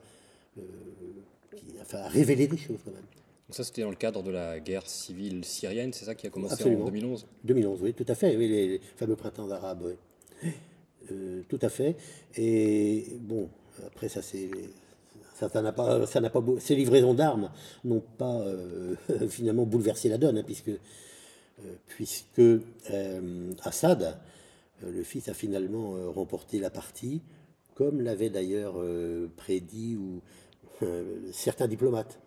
qui- 1.56 1.66
enfin, 1.80 1.98
à 1.98 2.08
révéler 2.08 2.46
des 2.46 2.56
choses 2.56 2.78
quand 2.84 2.92
même. 2.92 3.00
Donc 3.00 3.56
ça, 3.56 3.64
c'était 3.64 3.82
dans 3.82 3.90
le 3.90 3.96
cadre 3.96 4.22
de 4.22 4.30
la 4.30 4.60
guerre 4.60 4.86
civile 4.88 5.44
syrienne, 5.44 5.92
c'est 5.92 6.04
ça 6.04 6.14
qui 6.14 6.26
a 6.26 6.30
commencé 6.30 6.54
Absolument. 6.54 6.82
en 6.84 6.86
2011 6.86 7.26
2011, 7.44 7.80
oui, 7.82 7.92
tout 7.94 8.04
à 8.06 8.14
fait, 8.14 8.36
oui, 8.36 8.48
les, 8.48 8.68
les 8.68 8.80
fameux 8.96 9.16
printemps 9.16 9.50
arabes, 9.50 9.82
oui. 9.84 10.50
Tout 11.48 11.58
à 11.60 11.68
fait. 11.68 11.96
Et 12.36 13.04
bon, 13.20 13.48
après, 13.84 14.08
ça, 14.08 14.22
c'est. 14.22 14.48
Ça 15.40 15.48
ça 15.48 15.62
n'a 15.62 15.72
pas, 15.72 16.06
ça 16.06 16.20
n'a 16.20 16.28
pas, 16.28 16.40
beau- 16.40 16.58
ces 16.60 16.76
livraisons 16.76 17.14
d'armes 17.14 17.50
n'ont 17.84 18.02
pas 18.18 18.40
euh, 18.42 18.94
finalement 19.30 19.64
bouleversé 19.64 20.10
la 20.10 20.18
donne, 20.18 20.36
hein, 20.38 20.42
puisque, 20.44 20.68
euh, 20.68 21.74
puisque 21.88 22.38
euh, 22.40 23.52
Assad, 23.62 24.18
le 24.82 25.02
fils, 25.02 25.28
a 25.30 25.34
finalement 25.34 25.94
remporté 26.12 26.58
la 26.58 26.68
partie, 26.70 27.22
comme 27.74 28.00
l'avaient 28.02 28.30
d'ailleurs 28.30 28.74
prédit 29.36 29.96
ou, 29.96 30.20
certains 31.32 31.68
diplomates, 31.68 32.18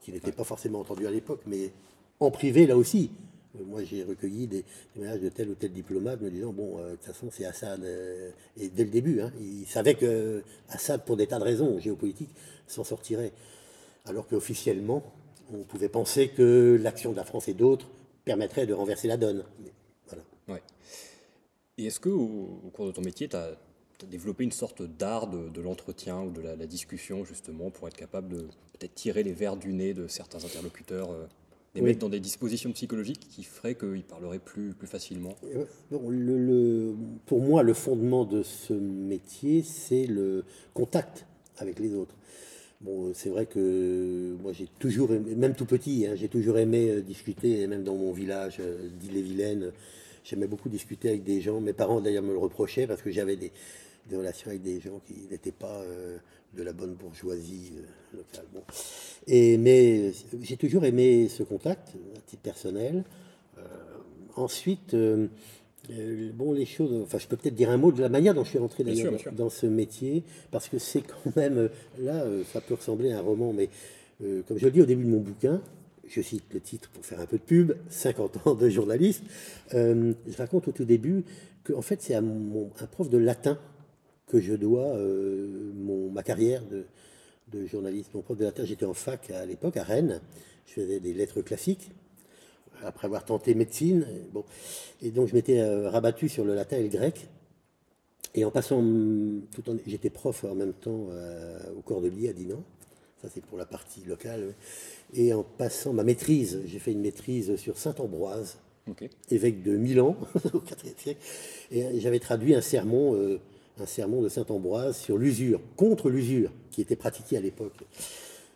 qui 0.00 0.12
n'étaient 0.12 0.32
pas 0.32 0.44
forcément 0.44 0.80
entendus 0.80 1.06
à 1.06 1.10
l'époque, 1.10 1.42
mais 1.46 1.72
en 2.20 2.30
privé 2.30 2.66
là 2.66 2.76
aussi. 2.76 3.10
Euh, 3.56 3.64
Moi, 3.64 3.84
j'ai 3.84 4.04
recueilli 4.04 4.46
des 4.46 4.64
témoignages 4.92 5.20
de 5.20 5.28
tel 5.28 5.48
ou 5.50 5.54
tel 5.54 5.72
diplomate 5.72 6.20
me 6.20 6.30
disant 6.30 6.52
bon, 6.52 6.78
euh, 6.78 6.92
de 6.92 6.96
toute 6.96 7.06
façon, 7.06 7.28
c'est 7.30 7.44
Assad. 7.44 7.82
euh, 7.82 8.30
et 8.56 8.68
dès 8.68 8.84
le 8.84 8.90
début, 8.90 9.20
hein, 9.20 9.32
il 9.40 9.66
savait 9.66 9.94
que 9.94 10.42
Assad, 10.68 11.04
pour 11.04 11.16
des 11.16 11.26
tas 11.26 11.38
de 11.38 11.44
raisons 11.44 11.78
géopolitiques, 11.78 12.34
s'en 12.66 12.84
sortirait. 12.84 13.32
Alors 14.04 14.26
qu'officiellement, 14.26 15.02
on 15.52 15.64
pouvait 15.64 15.88
penser 15.88 16.28
que 16.28 16.78
l'action 16.80 17.12
de 17.12 17.16
la 17.16 17.24
France 17.24 17.48
et 17.48 17.54
d'autres 17.54 17.88
permettrait 18.24 18.66
de 18.66 18.72
renverser 18.72 19.08
la 19.08 19.16
donne. 19.16 19.44
Voilà. 20.06 20.24
Ouais. 20.48 20.62
Et 21.78 21.86
est-ce 21.86 22.00
que 22.00 22.08
au, 22.08 22.70
cours 22.72 22.86
de 22.86 22.92
ton 22.92 23.02
métier, 23.02 23.28
tu 23.28 23.36
as, 23.36 23.56
développé 24.10 24.42
une 24.42 24.52
sorte 24.52 24.82
d'art 24.82 25.28
de, 25.28 25.60
l'entretien 25.60 26.22
ou 26.22 26.32
de 26.32 26.40
la, 26.40 26.56
discussion, 26.66 27.24
justement, 27.24 27.70
pour 27.70 27.86
être 27.86 27.96
capable 27.96 28.28
de 28.30 28.42
peut-être 28.72 28.94
tirer 28.94 29.22
les 29.22 29.32
vers 29.32 29.56
du 29.56 29.72
nez 29.72 29.94
de 29.94 30.08
certains 30.08 30.44
interlocuteurs, 30.44 31.12
euh, 31.12 31.26
les 31.74 31.80
Oui. 31.80 31.86
mettre 31.88 32.00
dans 32.00 32.08
des 32.08 32.20
dispositions 32.20 32.72
psychologiques 32.72 33.26
qui 33.30 33.44
feraient 33.44 33.74
qu'ils 33.74 34.02
parleraient 34.04 34.38
plus, 34.38 34.74
plus 34.74 34.86
facilement 34.86 35.34
bon, 35.90 36.10
le- 36.10 36.36
le- 36.38 36.94
pour 37.26 37.40
moi, 37.40 37.62
le 37.62 37.72
fondement 37.74 38.24
de 38.24 38.42
ce 38.42 38.74
métier, 38.74 39.62
c'est 39.62 40.06
le 40.06 40.44
contact 40.74 41.26
avec 41.58 41.78
les 41.78 41.94
autres. 41.94 42.14
Bon, 42.82 43.12
c'est 43.14 43.28
vrai 43.30 43.46
que 43.46 44.34
moi, 44.42 44.52
j'ai 44.52 44.66
toujours 44.80 45.12
aimé, 45.12 45.34
même 45.36 45.54
tout 45.54 45.66
petit, 45.66 46.06
hein, 46.06 46.14
j'ai 46.16 46.28
toujours 46.28 46.58
aimé 46.58 46.90
euh, 46.90 47.00
discuter, 47.00 47.66
même 47.68 47.84
dans 47.84 47.94
mon 47.94 48.12
village 48.12 48.56
euh, 48.60 48.88
d'Ille-et-Vilaine, 49.00 49.70
j'aimais 50.24 50.48
beaucoup 50.48 50.68
discuter 50.68 51.08
avec 51.10 51.22
des 51.22 51.40
gens. 51.40 51.60
Mes 51.60 51.72
parents, 51.72 52.00
d'ailleurs, 52.00 52.24
me 52.24 52.32
le 52.32 52.38
reprochaient 52.38 52.86
parce 52.88 53.00
que 53.00 53.10
j'avais 53.12 53.36
des, 53.36 53.52
des 54.08 54.16
relations 54.16 54.50
avec 54.50 54.62
des 54.62 54.80
gens 54.80 55.00
qui 55.06 55.14
n'étaient 55.30 55.52
pas 55.52 55.80
euh, 55.82 56.18
de 56.56 56.62
la 56.62 56.72
bonne 56.72 56.94
bourgeoisie 56.94 57.72
euh, 57.76 58.16
locale. 58.18 58.46
Bon. 58.52 58.62
Et, 59.26 59.56
mais 59.58 59.98
euh, 59.98 60.12
j'ai 60.42 60.56
toujours 60.56 60.84
aimé 60.84 61.28
ce 61.28 61.42
contact, 61.42 61.88
à 62.16 62.20
titre 62.26 62.42
personnel. 62.42 63.04
Ensuite, 64.34 64.94
euh, 64.94 65.26
euh, 65.90 66.30
bon, 66.32 66.52
les 66.52 66.64
choses. 66.64 67.02
Enfin, 67.02 67.18
je 67.18 67.26
peux 67.26 67.36
peut-être 67.36 67.54
dire 67.54 67.68
un 67.70 67.76
mot 67.76 67.92
de 67.92 68.00
la 68.00 68.08
manière 68.08 68.32
dont 68.32 68.44
je 68.44 68.50
suis 68.50 68.58
rentré 68.58 68.82
d'ailleurs 68.82 69.12
dans 69.32 69.50
ce 69.50 69.66
métier, 69.66 70.24
parce 70.50 70.68
que 70.70 70.78
c'est 70.78 71.02
quand 71.02 71.36
même 71.36 71.68
là, 71.98 72.24
ça 72.50 72.62
peut 72.62 72.74
ressembler 72.74 73.12
à 73.12 73.18
un 73.18 73.20
roman, 73.20 73.52
mais 73.52 73.68
comme 74.48 74.56
je 74.56 74.64
le 74.64 74.70
dis 74.70 74.80
au 74.80 74.86
début 74.86 75.04
de 75.04 75.10
mon 75.10 75.20
bouquin, 75.20 75.60
je 76.08 76.20
cite 76.20 76.44
le 76.52 76.60
titre 76.60 76.90
pour 76.90 77.04
faire 77.04 77.20
un 77.20 77.26
peu 77.26 77.38
de 77.38 77.42
pub, 77.42 77.72
50 77.88 78.46
ans 78.46 78.54
de 78.54 78.68
journaliste. 78.68 79.22
euh, 79.74 80.12
je 80.26 80.36
raconte 80.36 80.68
au 80.68 80.72
tout 80.72 80.84
début 80.84 81.24
que 81.64 81.72
en 81.72 81.82
fait 81.82 82.02
c'est 82.02 82.14
un 82.14 82.24
prof 82.90 83.08
de 83.08 83.18
latin 83.18 83.58
que 84.32 84.40
je 84.40 84.54
dois 84.54 84.96
euh, 84.96 85.72
mon, 85.74 86.10
ma 86.10 86.22
carrière 86.22 86.62
de, 86.64 86.84
de 87.52 87.66
journaliste. 87.66 88.14
Mon 88.14 88.22
prof 88.22 88.38
de 88.38 88.44
latin, 88.44 88.64
j'étais 88.64 88.86
en 88.86 88.94
fac 88.94 89.30
à 89.30 89.44
l'époque 89.44 89.76
à 89.76 89.82
Rennes, 89.84 90.22
je 90.66 90.72
faisais 90.72 91.00
des 91.00 91.12
lettres 91.12 91.42
classiques 91.42 91.90
après 92.82 93.06
avoir 93.06 93.24
tenté 93.26 93.54
médecine. 93.54 94.06
et 94.10 94.30
Bon. 94.32 94.42
Et 95.02 95.10
donc 95.10 95.28
je 95.28 95.34
m'étais 95.34 95.60
euh, 95.60 95.90
rabattu 95.90 96.30
sur 96.30 96.44
le 96.46 96.54
latin 96.54 96.78
et 96.78 96.82
le 96.82 96.88
grec. 96.88 97.28
Et 98.34 98.46
en 98.46 98.50
passant, 98.50 98.82
tout 99.54 99.68
en, 99.70 99.76
j'étais 99.86 100.08
prof 100.08 100.44
en 100.44 100.54
même 100.54 100.72
temps 100.72 101.08
euh, 101.10 101.58
au 101.76 101.82
Cordelier 101.82 102.30
à 102.30 102.32
Dinan. 102.32 102.64
Ça 103.20 103.28
c'est 103.32 103.44
pour 103.44 103.58
la 103.58 103.66
partie 103.66 104.02
locale. 104.04 104.54
Et 105.12 105.34
en 105.34 105.42
passant 105.42 105.92
ma 105.92 106.04
maîtrise, 106.04 106.62
j'ai 106.64 106.78
fait 106.78 106.92
une 106.92 107.02
maîtrise 107.02 107.56
sur 107.56 107.76
Saint 107.76 107.94
Ambroise, 107.98 108.56
Ok. 108.90 109.08
évêque 109.30 109.62
de 109.62 109.76
Milan 109.76 110.16
au 110.54 110.58
IVe 110.58 110.94
siècle. 110.96 111.20
Et 111.70 112.00
j'avais 112.00 112.18
traduit 112.18 112.54
un 112.54 112.62
sermon, 112.62 113.14
euh, 113.14 113.38
un 113.78 113.86
sermon 113.86 114.22
de 114.22 114.28
Saint 114.28 114.46
Ambroise 114.48 114.96
sur 114.96 115.16
l'usure, 115.18 115.60
contre 115.76 116.10
l'usure, 116.10 116.50
qui 116.70 116.80
était 116.80 116.96
pratiquée 116.96 117.36
à 117.36 117.40
l'époque. 117.40 117.74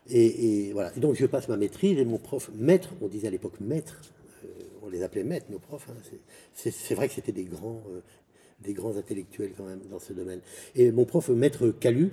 Et, 0.09 0.69
et 0.69 0.73
voilà. 0.73 0.93
Et 0.97 1.01
donc 1.01 1.15
je 1.17 1.27
passe 1.27 1.49
ma 1.49 1.57
maîtrise 1.57 1.99
et 1.99 2.05
mon 2.05 2.19
prof, 2.19 2.51
maître, 2.55 2.91
on 3.01 3.09
disait 3.09 3.27
à 3.29 3.31
l'époque 3.31 3.59
maître, 3.61 4.01
euh, 4.45 4.49
on 4.83 4.89
les 4.89 5.03
appelait 5.03 5.25
maîtres, 5.25 5.47
nos 5.51 5.59
profs. 5.59 5.89
hein. 5.91 5.95
C'est- 6.55 6.95
vrai 6.95 7.09
que 7.09 7.15
c'était 7.15 7.33
des 7.33 7.45
grands, 7.45 7.83
euh, 7.91 8.01
des 8.63 8.73
grands 8.73 8.97
intellectuels 8.97 9.53
quand 9.57 9.65
même 9.65 9.81
dans 9.91 9.99
ce 9.99 10.13
domaine. 10.13 10.41
Et 10.77 10.93
mon 10.93 11.05
prof, 11.05 11.29
maître 11.31 11.69
Calu, 11.71 12.11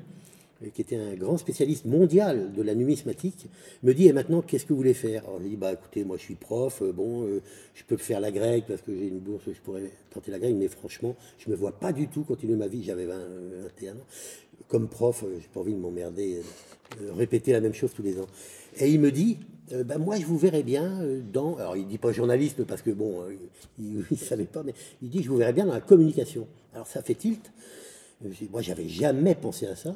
qui 0.72 0.82
était 0.82 0.96
un 0.96 1.14
grand 1.16 1.38
spécialiste 1.38 1.86
mondial 1.86 2.54
de 2.54 2.62
la 2.62 2.76
numismatique, 2.76 3.48
me 3.84 3.94
dit 3.94 4.08
Et 4.08 4.14
maintenant, 4.14 4.42
qu'est-ce 4.42 4.66
que 4.66 4.70
vous 4.70 4.78
voulez 4.78 4.94
faire? 4.94 5.24
Alors 5.26 5.40
je 5.42 5.48
dis 5.48 5.56
Bah 5.56 5.74
écoutez, 5.74 6.04
moi 6.04 6.18
je 6.18 6.24
suis 6.24 6.36
prof, 6.36 6.82
euh, 6.82 6.92
bon, 6.92 7.26
euh, 7.26 7.42
je 7.74 7.84
peux 7.84 7.98
faire 7.98 8.20
la 8.20 8.32
grecque 8.32 8.66
parce 8.68 8.82
que 8.82 8.96
j'ai 8.96 9.08
une 9.08 9.20
bourse, 9.20 9.44
je 9.48 9.60
pourrais 9.62 9.92
tenter 10.12 10.32
la 10.32 10.40
grecque, 10.40 10.56
mais 10.58 10.68
franchement, 10.68 11.16
je 11.38 11.50
me 11.50 11.56
vois 11.56 11.74
pas 11.74 11.92
du 11.92 12.08
tout 12.08 12.24
continuer 12.24 12.56
ma 12.56 12.68
vie. 12.68 12.84
J'avais 12.84 13.06
20, 13.06 13.14
euh, 13.14 13.68
21 13.78 13.94
ans. 13.94 14.06
Comme 14.68 14.88
prof, 14.88 15.26
j'ai 15.40 15.48
pas 15.54 15.60
envie 15.60 15.74
de 15.74 15.80
m'emmerder, 15.80 16.42
répéter 17.16 17.52
la 17.52 17.60
même 17.60 17.74
chose 17.74 17.92
tous 17.94 18.02
les 18.02 18.20
ans. 18.20 18.28
Et 18.80 18.90
il 18.90 19.00
me 19.00 19.12
dit 19.12 19.38
bah, 19.86 19.98
moi, 19.98 20.16
je 20.18 20.26
vous 20.26 20.38
verrais 20.38 20.64
bien 20.64 21.02
dans. 21.32 21.58
Alors, 21.58 21.76
il 21.76 21.86
dit 21.86 21.98
pas 21.98 22.12
journaliste 22.12 22.64
parce 22.64 22.82
que 22.82 22.92
bon, 22.92 23.24
il 23.78 24.06
ne 24.12 24.16
savait 24.16 24.46
pas, 24.46 24.64
mais 24.64 24.74
il 25.02 25.10
dit 25.10 25.22
je 25.22 25.30
vous 25.30 25.38
verrais 25.38 25.54
bien 25.54 25.66
dans 25.66 25.74
la 25.74 25.82
communication. 25.82 26.48
Alors, 26.74 26.88
ça 26.88 27.02
fait 27.02 27.16
tilt. 27.16 27.52
Moi, 28.52 28.62
j'avais 28.62 28.88
jamais 28.88 29.36
pensé 29.36 29.68
à 29.68 29.76
ça. 29.76 29.96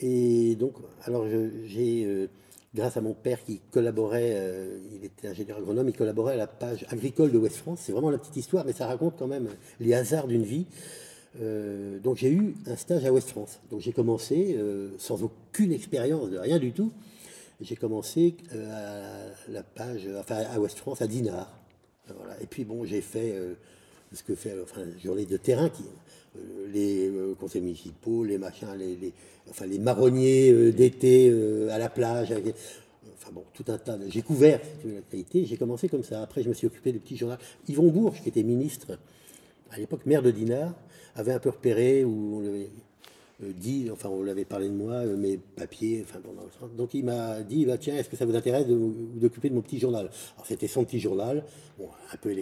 Et 0.00 0.56
donc, 0.56 0.74
alors, 1.04 1.26
j'ai, 1.66 2.04
euh, 2.04 2.28
grâce 2.74 2.96
à 2.96 3.00
mon 3.00 3.14
père 3.14 3.42
qui 3.42 3.60
collaborait, 3.70 4.32
euh, 4.34 4.78
il 4.94 5.04
était 5.04 5.28
ingénieur 5.28 5.58
agronome, 5.58 5.88
il 5.88 5.96
collaborait 5.96 6.34
à 6.34 6.36
la 6.36 6.46
page 6.46 6.86
agricole 6.90 7.32
de 7.32 7.38
West 7.38 7.56
France. 7.56 7.80
C'est 7.82 7.92
vraiment 7.92 8.10
la 8.10 8.18
petite 8.18 8.36
histoire, 8.36 8.64
mais 8.64 8.72
ça 8.72 8.86
raconte 8.86 9.14
quand 9.18 9.26
même 9.26 9.48
les 9.80 9.94
hasards 9.94 10.28
d'une 10.28 10.44
vie. 10.44 10.66
Euh, 11.40 11.98
donc, 11.98 12.16
j'ai 12.16 12.30
eu 12.30 12.54
un 12.66 12.76
stage 12.76 13.04
à 13.04 13.12
West 13.12 13.30
France. 13.30 13.60
Donc, 13.70 13.80
j'ai 13.80 13.92
commencé 13.92 14.58
sans 14.98 15.22
aucune 15.22 15.72
expérience 15.72 16.30
de 16.30 16.38
rien 16.38 16.58
du 16.58 16.72
tout. 16.72 16.92
J'ai 17.60 17.74
commencé 17.74 18.36
à 18.52 19.50
la 19.50 19.64
page, 19.64 20.08
enfin 20.16 20.36
à 20.36 20.60
West 20.60 20.78
France, 20.78 21.02
à 21.02 21.08
Dinard. 21.08 21.52
Voilà. 22.16 22.40
Et 22.40 22.46
puis 22.46 22.64
bon, 22.64 22.84
j'ai 22.84 23.00
fait 23.00 23.34
ce 24.12 24.22
que 24.22 24.36
fait, 24.36 24.54
enfin, 24.62 24.82
journaliste 25.02 25.32
de 25.32 25.36
terrain 25.38 25.68
qui, 25.68 25.82
les 26.72 27.10
conseils 27.38 27.62
municipaux, 27.62 28.24
les 28.24 28.38
machins, 28.38 28.68
les, 28.78 29.12
enfin, 29.50 29.66
les 29.66 29.78
marronniers 29.78 30.72
d'été 30.72 31.30
à 31.70 31.78
la 31.78 31.88
plage. 31.88 32.32
enfin 33.14 33.32
bon, 33.32 33.44
tout 33.54 33.64
un 33.68 33.78
tas. 33.78 33.98
J'ai 34.08 34.22
couvert 34.22 34.60
la 34.84 35.00
qualité. 35.02 35.44
J'ai 35.44 35.56
commencé 35.56 35.88
comme 35.88 36.04
ça. 36.04 36.22
Après, 36.22 36.42
je 36.42 36.48
me 36.48 36.54
suis 36.54 36.66
occupé 36.66 36.92
du 36.92 36.98
petit 36.98 37.16
journal. 37.16 37.38
Yvon 37.68 37.90
Bourges, 37.90 38.22
qui 38.22 38.28
était 38.28 38.42
ministre 38.42 38.98
à 39.70 39.78
l'époque, 39.78 40.06
maire 40.06 40.22
de 40.22 40.30
Dinard, 40.30 40.74
avait 41.14 41.32
un 41.32 41.38
peu 41.38 41.50
repéré 41.50 42.04
où 42.04 42.36
on 42.36 42.40
l'avait 42.40 42.70
dit, 43.40 43.88
enfin, 43.92 44.08
on 44.08 44.22
l'avait 44.22 44.44
parlé 44.44 44.68
de 44.68 44.74
moi, 44.74 45.04
mes 45.04 45.36
papiers, 45.36 46.04
enfin, 46.08 46.20
donc 46.76 46.94
il 46.94 47.04
m'a 47.04 47.40
dit, 47.42 47.66
bah, 47.66 47.78
tiens, 47.78 47.96
est-ce 47.96 48.08
que 48.08 48.16
ça 48.16 48.26
vous 48.26 48.34
intéresse 48.34 48.66
d'occuper 48.66 49.48
de, 49.48 49.54
mon 49.54 49.60
petit 49.60 49.78
journal? 49.78 50.10
Alors 50.34 50.46
c'était 50.46 50.66
son 50.66 50.84
petit 50.84 50.98
journal, 50.98 51.44
un 51.80 52.16
peu 52.16 52.34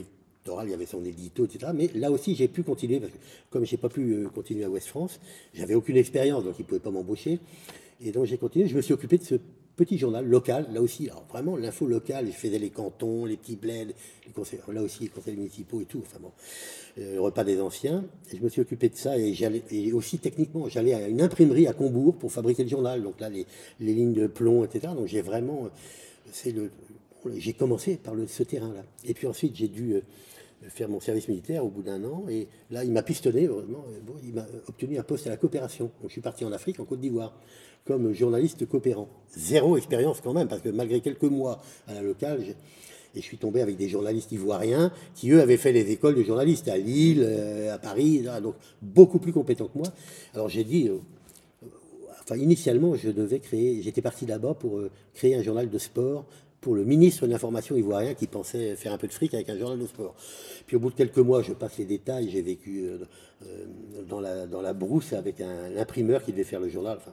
il 0.65 0.71
y 0.71 0.75
avait 0.75 0.87
son 0.87 1.05
édito, 1.05 1.45
etc. 1.45 1.73
Mais 1.75 1.91
là 1.95 2.11
aussi, 2.11 2.35
j'ai 2.35 2.49
pu 2.49 2.63
continuer, 2.63 3.01
parce 3.01 3.13
que 3.13 3.19
comme 3.51 3.65
j'ai 3.65 3.77
pas 3.77 3.89
pu 3.89 4.27
continuer 4.35 4.65
à 4.65 4.71
Ouest 4.71 4.89
France, 4.89 5.21
j'avais 5.55 5.75
aucune 5.75 5.97
expérience, 5.97 6.45
donc 6.45 6.55
il 6.59 6.63
ne 6.63 6.67
pouvait 6.67 6.81
pas 6.81 6.91
m'embaucher. 6.91 7.41
Et 8.05 8.13
donc 8.13 8.27
j'ai 8.27 8.37
continué, 8.37 8.69
je 8.69 8.77
me 8.77 8.83
suis 8.83 8.93
occupé 8.93 9.19
de 9.19 9.25
ce 9.25 9.37
petit 9.77 9.99
journal 9.99 10.27
local, 10.27 10.67
là 10.73 10.81
aussi, 10.81 11.09
alors 11.09 11.25
vraiment 11.29 11.57
l'info 11.57 11.87
locale, 11.87 12.27
je 12.27 12.33
faisais 12.33 12.59
les 12.59 12.71
cantons, 12.71 13.27
les 13.27 13.37
petits 13.37 13.57
bleds, 13.57 13.95
les 14.27 14.33
conseils, 14.33 14.59
là 14.73 14.83
aussi 14.83 15.03
les 15.03 15.09
conseils 15.09 15.37
municipaux 15.37 15.81
et 15.83 15.85
tout, 15.85 16.03
enfin 16.03 16.19
bon, 16.21 16.33
euh, 16.99 17.15
le 17.15 17.21
repas 17.21 17.45
des 17.45 17.61
anciens, 17.61 18.05
et 18.33 18.39
je 18.39 18.43
me 18.43 18.49
suis 18.49 18.63
occupé 18.63 18.89
de 18.89 18.97
ça, 18.97 19.19
et, 19.19 19.35
j'allais, 19.35 19.63
aussi 19.93 20.19
techniquement, 20.19 20.69
j'allais 20.69 20.95
à 20.95 21.07
une 21.09 21.21
imprimerie 21.21 21.67
à 21.67 21.75
Combourg 21.75 22.17
pour 22.17 22.33
fabriquer 22.33 22.65
le 22.65 22.71
journal, 22.71 23.03
donc 23.03 23.21
là 23.21 23.29
les, 23.29 23.47
les 23.81 23.93
lignes 23.93 24.15
de 24.15 24.27
plomb, 24.27 24.65
etc. 24.65 24.95
Donc 24.97 25.07
j'ai 25.07 25.21
vraiment, 25.21 25.69
c'est 26.33 26.53
le, 26.53 26.71
j'ai 27.37 27.53
commencé 27.53 27.97
par 27.97 28.15
ce 28.27 28.43
terrain-là. 28.43 28.85
Et 29.05 29.15
puis 29.15 29.27
ensuite 29.27 29.57
j'ai 29.57 29.69
dû 29.69 29.95
euh, 29.95 30.01
faire 30.69 30.89
mon 30.89 31.01
service 31.01 31.29
militaire 31.29 31.65
au 31.65 31.69
bout 31.69 31.83
d'un 31.83 32.03
an. 32.05 32.25
Et 32.29 32.49
là, 32.71 32.85
il 32.85 32.93
m'a 32.93 33.03
pistonné, 33.03 33.47
heureusement. 33.47 33.85
Bon, 34.07 34.15
il 34.25 34.35
m'a 34.35 34.47
obtenu 34.69 34.99
un 34.99 35.03
poste 35.03 35.27
à 35.27 35.31
la 35.31 35.37
coopération. 35.37 35.91
Donc, 36.01 36.09
je 36.09 36.13
suis 36.13 36.21
parti 36.21 36.45
en 36.45 36.53
Afrique, 36.53 36.81
en 36.81 36.85
Côte 36.85 37.01
d'Ivoire, 37.01 37.35
comme 37.85 38.13
journaliste 38.13 38.67
coopérant. 38.67 39.09
Zéro 39.31 39.77
expérience 39.77 40.21
quand 40.21 40.33
même, 40.33 40.49
parce 40.49 40.63
que 40.63 40.69
malgré 40.69 41.01
quelques 41.01 41.23
mois 41.23 41.61
à 41.87 41.95
la 41.95 42.03
locale, 42.03 42.43
et 43.17 43.21
je 43.21 43.25
suis 43.25 43.39
tombé 43.39 43.63
avec 43.63 43.77
des 43.77 43.89
journalistes 43.89 44.31
ivoiriens 44.33 44.93
qui, 45.15 45.31
eux, 45.31 45.41
avaient 45.41 45.57
fait 45.57 45.73
les 45.73 45.91
écoles 45.91 46.15
de 46.15 46.23
journalistes 46.23 46.69
à 46.69 46.77
Lille, 46.77 47.23
euh, 47.25 47.75
à 47.75 47.79
Paris, 47.79 48.25
donc 48.43 48.55
beaucoup 48.83 49.19
plus 49.19 49.33
compétents 49.33 49.69
que 49.69 49.79
moi. 49.79 49.89
Alors 50.35 50.51
j'ai 50.51 50.65
dit, 50.65 50.89
euh, 50.89 50.99
enfin 52.21 52.37
initialement, 52.37 52.95
je 52.95 53.11
devais 53.11 53.41
créer, 53.41 53.81
j'étais 53.83 54.03
parti 54.03 54.27
là-bas 54.27 54.55
pour 54.55 54.79
euh, 54.79 54.91
créer 55.15 55.35
un 55.35 55.43
journal 55.43 55.71
de 55.71 55.79
sport 55.79 56.27
pour 56.67 56.75
le 56.75 56.83
ministre 56.83 57.29
de 57.29 57.31
l'Information 57.31 57.77
ivoirien 57.77 58.15
qui 58.15 58.27
pensait 58.27 58.75
faire 58.75 58.93
un 58.93 58.99
peu 58.99 59.07
de 59.07 59.13
fric 59.13 59.33
avec 59.35 59.49
un 59.49 59.57
journal 59.57 59.79
de 59.79 59.87
sport. 59.87 60.17
Puis 60.67 60.75
au 60.75 60.81
bout 60.81 60.91
de 60.91 60.97
quelques 60.97 61.19
mois, 61.19 61.41
je 61.41 61.53
passe 61.53 61.79
les 61.79 61.85
détails, 61.85 62.29
j'ai 62.29 62.43
vécu 62.43 62.81
euh, 62.81 62.99
euh, 63.47 63.67
dans, 64.09 64.19
la, 64.19 64.49
dans 64.49 64.61
la 64.63 64.73
brousse 64.73 65.13
avec 65.13 65.41
un, 65.41 65.77
imprimeur 65.77 66.25
qui 66.25 66.33
devait 66.33 66.43
faire 66.43 66.59
le 66.59 66.69
journal. 66.69 66.97
Enfin, 66.97 67.13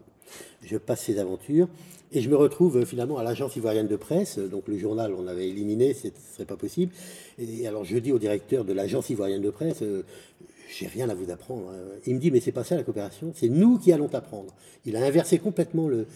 je 0.63 0.75
passe 0.75 1.01
ces 1.01 1.19
aventures 1.19 1.67
et 2.11 2.21
je 2.21 2.31
me 2.31 2.35
retrouve 2.35 2.77
euh, 2.77 2.85
finalement 2.85 3.19
à 3.19 3.23
l'agence 3.23 3.55
ivoirienne 3.55 3.87
de 3.87 3.95
presse. 3.95 4.39
Donc 4.39 4.67
le 4.67 4.79
journal, 4.79 5.13
on 5.15 5.27
avait 5.27 5.47
éliminé, 5.47 5.93
ce 5.93 6.07
ne 6.07 6.13
serait 6.33 6.45
pas 6.45 6.57
possible. 6.57 6.91
Et 7.37 7.67
alors 7.67 7.83
je 7.83 7.99
dis 7.99 8.11
au 8.11 8.17
directeur 8.17 8.65
de 8.65 8.73
l'agence 8.73 9.11
ivoirienne 9.11 9.43
de 9.43 9.51
presse, 9.51 9.83
j'ai 10.75 10.87
rien 10.87 11.11
à 11.11 11.13
vous 11.13 11.29
apprendre. 11.29 11.69
Hein. 11.69 11.99
Il 12.07 12.15
me 12.15 12.19
dit, 12.19 12.31
mais 12.31 12.39
c'est 12.39 12.51
pas 12.51 12.63
ça 12.63 12.75
la 12.75 12.81
coopération, 12.81 13.31
c'est 13.35 13.49
nous 13.49 13.77
qui 13.77 13.93
allons 13.93 14.07
t'apprendre. 14.07 14.55
Il 14.87 14.95
a 14.95 15.05
inversé 15.05 15.37
complètement 15.37 15.87
le, 15.87 16.07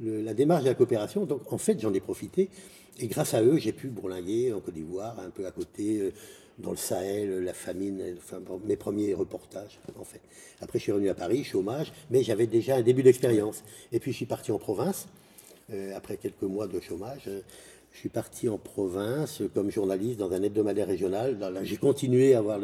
la 0.00 0.34
démarche 0.34 0.64
de 0.64 0.68
la 0.68 0.74
coopération. 0.74 1.24
Donc 1.26 1.52
en 1.52 1.58
fait, 1.58 1.80
j'en 1.80 1.92
ai 1.94 2.00
profité. 2.00 2.50
Et 2.98 3.08
grâce 3.08 3.34
à 3.34 3.42
eux, 3.42 3.58
j'ai 3.58 3.72
pu 3.72 3.88
bourlinguer 3.88 4.52
en 4.52 4.60
Côte 4.60 4.74
d'Ivoire, 4.74 5.20
un 5.20 5.30
peu 5.30 5.46
à 5.46 5.50
côté, 5.50 6.00
euh, 6.00 6.12
dans 6.58 6.70
le 6.70 6.78
Sahel, 6.78 7.44
la 7.44 7.52
famine, 7.52 8.02
enfin, 8.16 8.38
mes 8.64 8.76
premiers 8.76 9.12
reportages, 9.12 9.78
en 9.98 10.04
fait. 10.04 10.22
Après, 10.62 10.78
je 10.78 10.84
suis 10.84 10.92
revenu 10.92 11.10
à 11.10 11.14
Paris, 11.14 11.44
chômage, 11.44 11.92
mais 12.10 12.22
j'avais 12.22 12.46
déjà 12.46 12.76
un 12.76 12.82
début 12.82 13.02
d'expérience. 13.02 13.62
Et 13.92 14.00
puis, 14.00 14.12
je 14.12 14.16
suis 14.16 14.26
parti 14.26 14.52
en 14.52 14.58
province, 14.58 15.08
euh, 15.72 15.94
après 15.94 16.16
quelques 16.16 16.42
mois 16.42 16.66
de 16.66 16.80
chômage. 16.80 17.24
Euh, 17.28 17.42
je 17.92 17.98
suis 17.98 18.08
parti 18.08 18.48
en 18.48 18.56
province 18.56 19.42
comme 19.54 19.70
journaliste 19.70 20.18
dans 20.18 20.32
un 20.32 20.42
hebdomadaire 20.42 20.86
régional. 20.86 21.38
Là, 21.38 21.64
j'ai 21.64 21.76
continué 21.76 22.34
à, 22.34 22.38
avoir 22.38 22.60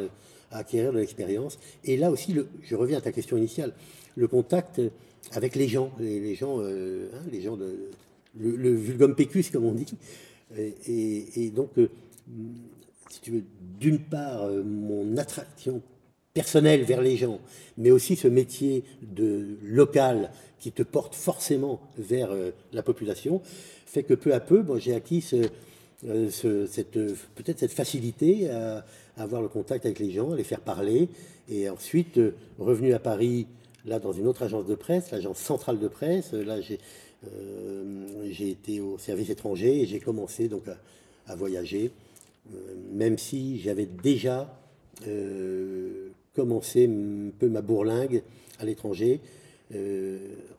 à 0.50 0.58
acquérir 0.58 0.92
de 0.92 0.98
l'expérience. 0.98 1.58
Et 1.84 1.96
là 1.96 2.10
aussi, 2.10 2.36
je 2.62 2.76
reviens 2.76 2.98
à 2.98 3.00
ta 3.00 3.12
question 3.12 3.36
initiale, 3.36 3.72
le 4.14 4.28
contact 4.28 4.80
avec 5.30 5.54
les 5.54 5.68
gens, 5.68 5.92
les, 5.98 6.34
gens, 6.34 6.60
hein, 6.60 7.22
les 7.30 7.40
gens 7.40 7.56
de, 7.56 7.90
le, 8.38 8.74
vulgum 8.74 9.14
pecus, 9.14 9.50
comme 9.50 9.64
on 9.64 9.72
dit. 9.72 9.86
Et, 10.58 11.50
donc, 11.54 11.70
euh, 11.78 11.88
si 13.10 13.20
tu 13.20 13.30
veux, 13.30 13.44
d'une 13.78 13.98
part, 13.98 14.42
euh, 14.44 14.62
mon 14.62 15.16
attraction 15.16 15.82
personnelle 16.34 16.82
vers 16.82 17.00
les 17.02 17.16
gens, 17.16 17.40
mais 17.76 17.90
aussi 17.90 18.16
ce 18.16 18.28
métier 18.28 18.84
de 19.02 19.58
local 19.62 20.30
qui 20.58 20.72
te 20.72 20.82
porte 20.82 21.14
forcément 21.14 21.80
vers 21.98 22.30
euh, 22.32 22.50
la 22.72 22.82
population, 22.82 23.40
fait 23.86 24.02
que 24.02 24.14
peu 24.14 24.32
à 24.32 24.40
peu, 24.40 24.62
bon, 24.62 24.78
j'ai 24.78 24.94
acquis 24.94 25.22
peut-être 26.02 27.58
cette 27.58 27.72
facilité 27.72 28.50
à, 28.50 28.84
avoir 29.16 29.42
le 29.42 29.48
contact 29.48 29.84
avec 29.84 29.98
les 29.98 30.10
gens, 30.10 30.32
à 30.32 30.36
les 30.36 30.44
faire 30.44 30.60
parler. 30.60 31.08
Et 31.50 31.68
ensuite, 31.68 32.18
revenu 32.58 32.94
à 32.94 32.98
Paris, 32.98 33.46
là, 33.86 33.98
dans 33.98 34.12
une 34.12 34.26
autre 34.26 34.42
agence 34.42 34.66
de 34.66 34.74
presse, 34.74 35.10
l'agence 35.10 35.38
centrale 35.38 35.78
de 35.78 35.88
presse, 35.88 36.32
là, 36.32 36.60
j'ai 36.60 36.78
euh, 37.26 38.32
été 38.40 38.80
au 38.80 38.98
service 38.98 39.30
étranger 39.30 39.82
et 39.82 39.86
j'ai 39.86 40.00
commencé 40.00 40.48
donc 40.48 40.64
à, 41.26 41.36
voyager, 41.36 41.90
euh, 42.52 42.74
même 42.92 43.18
si 43.18 43.60
j'avais 43.60 43.86
déjà 43.86 44.58
euh, 45.06 46.08
commencé 46.34 46.86
un 46.86 47.30
peu 47.38 47.48
ma 47.48 47.62
bourlingue 47.62 48.22
à 48.58 48.64
l'étranger. 48.64 49.20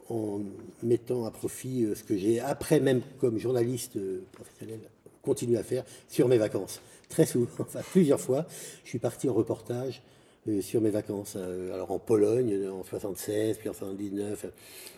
en 0.10 0.42
mettant 0.82 1.26
à 1.26 1.32
profit 1.32 1.86
ce 1.96 2.04
que 2.04 2.18
j'ai 2.18 2.40
après 2.40 2.80
même 2.80 3.02
comme 3.20 3.38
journaliste 3.38 4.00
professionnel 4.32 4.80
continué 5.22 5.58
à 5.58 5.64
faire 5.64 5.84
sur 6.10 6.28
mes 6.28 6.40
vacances. 6.40 6.82
Très 7.10 7.28
souvent, 7.28 7.48
enfin 7.60 7.82
plusieurs 7.92 8.20
fois, 8.20 8.48
je 8.84 8.90
suis 8.90 9.00
parti 9.00 9.30
en 9.30 9.34
reportage 9.34 10.02
sur 10.62 10.82
mes 10.82 10.90
vacances. 10.90 11.38
alors 11.74 11.92
en 11.92 12.00
Pologne 12.00 12.68
en 12.70 12.84
76, 12.84 13.58
puis 13.58 13.70
en 13.70 13.74
79. 13.74 14.46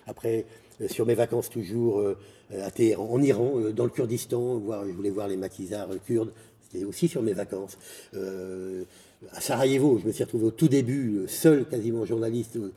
Après 0.08 0.46
euh, 0.82 0.88
sur 0.88 1.06
mes 1.06 1.16
vacances 1.16 1.50
toujours 1.50 2.00
euh, 2.00 2.18
à 2.62 2.72
Téhéran, 2.72 3.08
en 3.10 3.22
Iran, 3.22 3.54
euh, 3.56 3.72
dans 3.72 3.86
le 3.86 3.90
Kurdistan, 3.90 4.58
voir, 4.58 4.86
je 4.86 4.92
voulais 4.92 5.10
voir 5.10 5.28
les 5.28 5.38
maquisards 5.38 5.90
kurdes, 6.06 6.32
c'était 6.64 6.84
aussi 6.84 7.08
sur 7.08 7.22
mes 7.22 7.34
vacances. 7.34 7.78
à 8.14 9.42
Sarajevo, 9.42 10.00
je 10.00 10.08
me 10.08 10.12
suis 10.12 10.24
retrouvé 10.24 10.46
au 10.46 10.52
tout 10.52 10.68
début, 10.68 11.24
seul 11.28 11.66
quasiment 11.66 12.06
journaliste, 12.06 12.58
au, 12.58 12.72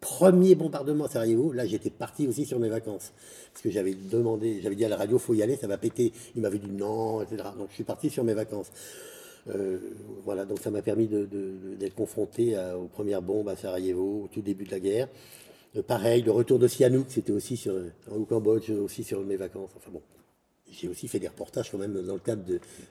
premier 0.00 0.54
bombardement 0.54 1.06
à 1.06 1.08
Sarajevo, 1.08 1.52
là 1.52 1.66
j'étais 1.66 1.90
parti 1.90 2.28
aussi 2.28 2.44
sur 2.44 2.58
mes 2.58 2.68
vacances. 2.68 3.12
Parce 3.52 3.62
que 3.62 3.70
j'avais 3.70 3.94
demandé, 3.94 4.60
j'avais 4.62 4.76
dit 4.76 4.84
à 4.84 4.88
la 4.88 4.96
radio, 4.96 5.18
faut 5.18 5.34
y 5.34 5.42
aller, 5.42 5.56
ça 5.56 5.66
va 5.66 5.78
péter. 5.78 6.12
Il 6.36 6.42
m'avait 6.42 6.58
dit 6.58 6.70
non, 6.70 7.22
etc. 7.22 7.44
Donc 7.58 7.68
je 7.70 7.74
suis 7.74 7.84
parti 7.84 8.10
sur 8.10 8.24
mes 8.24 8.34
vacances. 8.34 8.70
Voilà, 10.24 10.44
donc 10.44 10.60
ça 10.60 10.70
m'a 10.70 10.82
permis 10.82 11.08
d'être 11.08 11.94
confronté 11.94 12.56
aux 12.76 12.86
premières 12.86 13.22
bombes 13.22 13.48
à 13.48 13.56
Sarajevo, 13.56 14.24
au 14.24 14.28
tout 14.28 14.42
début 14.42 14.64
de 14.64 14.70
la 14.70 14.80
guerre. 14.80 15.08
Euh, 15.76 15.82
pareil, 15.82 16.22
le 16.22 16.32
retour 16.32 16.58
de 16.58 16.68
Sihanouk, 16.68 17.06
c'était 17.08 17.32
aussi 17.32 17.56
sur, 17.56 17.74
au 18.10 18.24
Cambodge, 18.24 18.70
aussi 18.70 19.04
sur 19.04 19.20
mes 19.22 19.36
vacances. 19.36 19.70
Enfin 19.76 19.90
bon, 19.90 20.02
j'ai 20.70 20.88
aussi 20.88 21.08
fait 21.08 21.18
des 21.18 21.28
reportages 21.28 21.70
quand 21.70 21.78
même 21.78 21.94
dans 22.02 22.14
le 22.14 22.20
cadre 22.20 22.42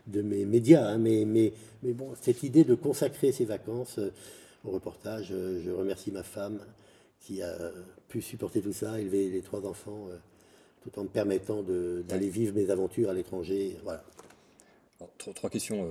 de, 0.07 0.21
mes 0.21 0.45
médias. 0.45 0.87
Hein, 0.87 0.97
mais, 0.97 1.25
mais, 1.25 1.53
mais, 1.83 1.93
bon, 1.93 2.13
cette 2.19 2.43
idée 2.43 2.63
de 2.63 2.75
consacrer 2.75 3.31
ces 3.31 3.45
vacances 3.45 3.99
euh, 3.99 4.11
au 4.65 4.71
reportage, 4.71 5.29
euh, 5.31 5.61
je 5.63 5.71
remercie 5.71 6.11
ma 6.11 6.23
femme 6.23 6.59
qui 7.19 7.43
a 7.43 7.55
pu 8.07 8.19
supporter 8.19 8.61
tout 8.61 8.73
ça, 8.73 8.99
élever 8.99 9.29
les 9.29 9.43
trois 9.43 9.63
enfants, 9.67 10.07
tout 10.81 10.99
en 10.99 11.03
me 11.03 11.07
permettant 11.07 11.61
d'aller 11.61 12.29
vivre 12.29 12.55
mes 12.55 12.71
aventures 12.71 13.11
à 13.11 13.13
l'étranger. 13.13 13.77
Voilà. 13.83 14.03
trois, 15.35 15.51
questions, 15.51 15.87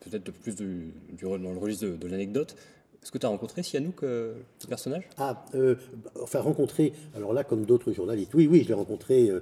peut-être 0.00 0.32
plus 0.32 0.54
du, 0.54 0.92
dans 1.20 1.36
le 1.36 1.58
registre 1.58 1.86
de 1.86 2.08
l'anecdote. 2.08 2.56
Est-ce 3.02 3.12
que 3.12 3.18
tu 3.18 3.26
as 3.26 3.28
rencontré 3.28 3.62
Sianouk, 3.62 4.02
euh, 4.02 4.34
ce 4.58 4.66
personnage? 4.66 5.08
Ah, 5.18 5.44
euh, 5.54 5.76
enfin 6.20 6.40
rencontré, 6.40 6.92
alors 7.14 7.32
là, 7.32 7.44
comme 7.44 7.64
d'autres 7.64 7.92
journalistes, 7.92 8.34
oui, 8.34 8.46
oui, 8.46 8.62
je 8.64 8.68
l'ai 8.68 8.74
rencontré, 8.74 9.30
euh, 9.30 9.40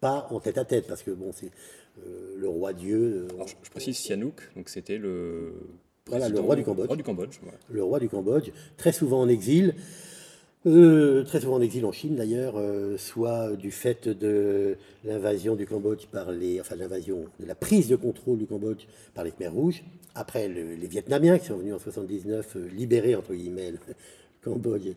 pas 0.00 0.28
en 0.30 0.40
tête 0.40 0.58
à 0.58 0.64
tête, 0.64 0.86
parce 0.86 1.02
que 1.02 1.10
bon, 1.10 1.30
c'est 1.32 1.50
le 2.36 2.48
roi 2.48 2.72
Dieu. 2.72 3.26
je, 3.44 3.70
précise 3.70 3.96
Sianouk, 3.96 4.54
donc 4.54 4.68
c'était 4.68 4.98
le. 4.98 5.52
Voilà, 6.06 6.28
le 6.28 6.38
roi 6.38 6.54
du 6.54 6.62
Cambodge. 6.62 6.86
Roi 6.86 6.96
du 6.96 7.02
Cambodge 7.02 7.40
Le 7.70 7.82
roi 7.82 7.98
du 7.98 8.08
Cambodge, 8.08 8.50
très 8.76 8.92
souvent 8.92 9.20
en 9.20 9.28
exil, 9.28 9.74
euh, 10.66 11.22
très 11.22 11.40
souvent 11.40 11.56
en 11.56 11.60
exil 11.60 11.84
en 11.86 11.92
Chine 11.92 12.16
d'ailleurs, 12.16 12.54
euh, 12.56 12.96
soit 12.98 13.54
du 13.54 13.70
fait 13.70 14.08
de 14.08 14.76
l'invasion 15.04 15.54
du 15.54 15.66
Cambodge 15.66 16.06
par 16.06 16.32
les, 16.32 16.60
enfin 16.60 16.74
l'invasion, 16.74 17.26
de 17.38 17.46
la 17.46 17.54
prise 17.54 17.88
de 17.88 17.94
contrôle 17.94 18.38
du 18.38 18.46
Cambodge 18.46 18.86
par 19.14 19.22
les 19.22 19.30
Khmers 19.30 19.52
rouges. 19.52 19.84
Après 20.16 20.48
les 20.48 20.86
Vietnamiens 20.88 21.38
qui 21.38 21.46
sont 21.46 21.58
venus 21.58 21.74
en 21.74 21.78
79 21.78 22.56
euh, 22.56 22.68
libérer 22.76 23.14
entre 23.14 23.34
guillemets 23.34 23.70
le 23.70 23.78
Cambodge 24.42 24.88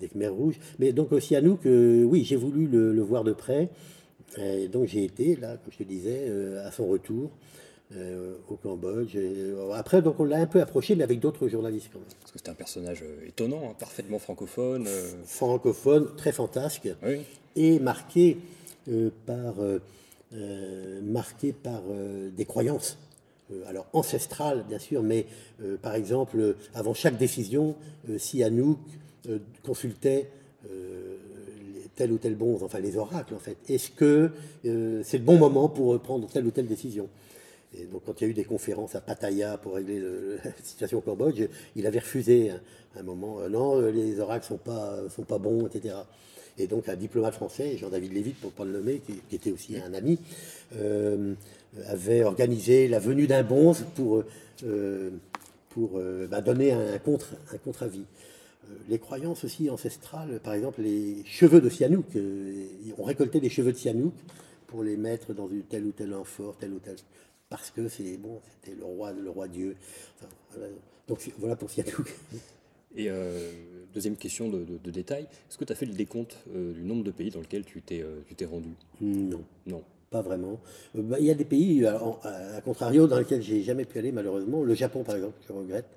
des 0.00 0.08
Khmers 0.08 0.34
rouges. 0.34 0.58
Mais 0.80 0.92
donc 0.92 1.12
aussi 1.12 1.36
à 1.36 1.40
nous 1.40 1.56
que 1.56 2.02
oui, 2.04 2.24
j'ai 2.24 2.36
voulu 2.36 2.66
le, 2.66 3.00
voir 3.00 3.22
de 3.22 3.32
près. 3.32 3.70
Donc 4.70 4.86
j'ai 4.86 5.04
été 5.04 5.36
là, 5.36 5.56
comme 5.56 5.72
je 5.72 5.78
te 5.78 5.82
disais, 5.84 6.30
à 6.62 6.70
son 6.70 6.86
retour. 6.86 7.30
Euh, 7.96 8.34
au 8.48 8.56
Cambodge. 8.56 9.16
après, 9.74 10.02
donc 10.02 10.20
on 10.20 10.24
l'a 10.24 10.38
un 10.38 10.46
peu 10.46 10.60
approché, 10.60 10.94
mais 10.94 11.04
avec 11.04 11.20
d'autres 11.20 11.48
journalistes 11.48 11.88
quand 11.92 11.98
même. 11.98 12.08
Parce 12.20 12.32
que 12.32 12.38
c'était 12.38 12.50
un 12.50 12.54
personnage 12.54 13.04
étonnant, 13.26 13.70
hein, 13.70 13.74
parfaitement 13.78 14.18
francophone. 14.18 14.86
Francophone, 15.24 16.08
très 16.16 16.32
fantasque, 16.32 16.88
et 17.56 17.78
marqué 17.78 18.38
par, 19.26 19.54
marqué 21.02 21.52
par 21.52 21.82
des 22.36 22.44
croyances. 22.44 22.98
alors 23.66 23.86
ancestrales, 23.92 24.64
bien 24.68 24.78
sûr, 24.78 25.02
mais 25.02 25.26
par 25.82 25.94
exemple, 25.94 26.56
avant 26.74 26.94
chaque 26.94 27.16
décision, 27.16 27.74
si 28.18 28.42
Anouk 28.42 28.78
consultait 29.62 30.28
tel 31.98 32.12
ou 32.12 32.18
tel 32.18 32.36
bon, 32.36 32.56
enfin 32.62 32.78
les 32.78 32.96
oracles 32.96 33.34
en 33.34 33.38
fait. 33.38 33.56
Est-ce 33.68 33.90
que 33.90 34.30
euh, 34.64 35.02
c'est 35.04 35.18
le 35.18 35.24
bon 35.24 35.36
moment 35.36 35.68
pour 35.68 35.98
prendre 36.00 36.28
telle 36.28 36.46
ou 36.46 36.52
telle 36.52 36.68
décision? 36.68 37.08
Donc, 37.92 38.02
quand 38.06 38.20
il 38.20 38.24
y 38.24 38.26
a 38.26 38.30
eu 38.30 38.34
des 38.34 38.44
conférences 38.44 38.94
à 38.94 39.00
Pattaya 39.00 39.58
pour 39.58 39.74
régler 39.74 40.00
la 40.44 40.52
situation 40.62 40.98
au 40.98 41.00
Cambodge, 41.00 41.42
il 41.76 41.86
avait 41.86 41.98
refusé 41.98 42.52
un, 42.96 43.02
moment. 43.02 43.40
Euh, 43.40 43.48
non, 43.48 43.80
les 43.80 44.20
oracles 44.20 44.46
sont 44.46 44.58
pas 44.58 44.96
sont 45.10 45.24
pas 45.24 45.38
bons, 45.38 45.66
etc. 45.66 45.94
Et 46.58 46.66
donc, 46.66 46.88
un 46.88 46.96
diplomate 46.96 47.34
français, 47.34 47.76
Jean-David 47.76 48.12
Lévy, 48.12 48.30
pour 48.32 48.50
ne 48.50 48.56
pas 48.56 48.64
le 48.64 48.72
nommer, 48.72 49.00
qui, 49.00 49.34
était 49.34 49.52
aussi 49.52 49.76
un 49.78 49.94
ami, 49.94 50.18
euh, 50.76 51.34
avait 51.86 52.24
organisé 52.24 52.88
la 52.88 52.98
venue 52.98 53.26
d'un 53.26 53.42
bonze 53.42 53.84
pour 53.94 54.24
pour 55.68 56.00
bah, 56.28 56.40
donner 56.40 56.72
un 56.72 56.98
contre 56.98 57.28
un 57.52 57.58
contre 57.58 57.84
avis. 57.84 58.04
Euh, 58.68 58.74
les 58.88 58.98
croyances 58.98 59.44
aussi 59.44 59.70
ancestrales, 59.70 60.40
par 60.40 60.54
exemple 60.54 60.82
les 60.82 61.22
cheveux 61.24 61.60
de 61.60 61.68
Sianouk. 61.68 62.16
Euh, 62.16 62.66
on 62.98 63.04
récoltait 63.04 63.40
des 63.40 63.50
cheveux 63.50 63.72
de 63.72 63.76
Sianouk 63.76 64.14
pour 64.66 64.82
les 64.82 64.96
mettre 64.96 65.32
dans 65.34 65.48
une 65.48 65.62
telle 65.62 65.84
ou 65.84 65.92
telle 65.92 66.14
amphore, 66.14 66.56
tel 66.58 66.72
ou 66.72 66.78
tel. 66.78 66.96
Parce 67.50 67.70
que 67.70 67.88
c'est 67.88 68.16
bon, 68.18 68.40
c'était 68.44 68.76
le 68.76 68.84
roi, 68.84 69.12
le 69.12 69.30
roi 69.30 69.48
Dieu. 69.48 69.76
Donc 71.06 71.30
voilà 71.38 71.56
pour 71.56 71.70
Sianouk. 71.70 72.14
Et 72.96 73.10
euh, 73.10 73.52
deuxième 73.92 74.16
question 74.16 74.48
de, 74.48 74.90
détail, 74.90 75.22
est-ce 75.22 75.58
que 75.58 75.64
tu 75.64 75.72
as 75.72 75.76
fait 75.76 75.86
le 75.86 75.92
décompte 75.92 76.38
du 76.54 76.82
nombre 76.82 77.04
de 77.04 77.10
pays 77.10 77.30
dans 77.30 77.40
lesquels 77.40 77.64
tu 77.64 77.82
t'es 77.82 78.04
rendu? 78.44 78.70
Non. 79.00 79.44
Non. 79.66 79.82
Pas 80.10 80.22
vraiment. 80.22 80.58
Bah, 80.94 81.18
il 81.20 81.26
y 81.26 81.30
a 81.30 81.34
des 81.34 81.44
pays, 81.44 81.84
à, 81.86 82.00
contrario, 82.64 83.06
dans 83.06 83.18
lesquels 83.18 83.42
j'ai 83.42 83.62
jamais 83.62 83.84
pu 83.84 83.98
aller 83.98 84.10
malheureusement. 84.10 84.64
Le 84.64 84.74
Japon, 84.74 85.04
par 85.04 85.16
exemple, 85.16 85.36
je 85.46 85.52
regrette. 85.52 85.88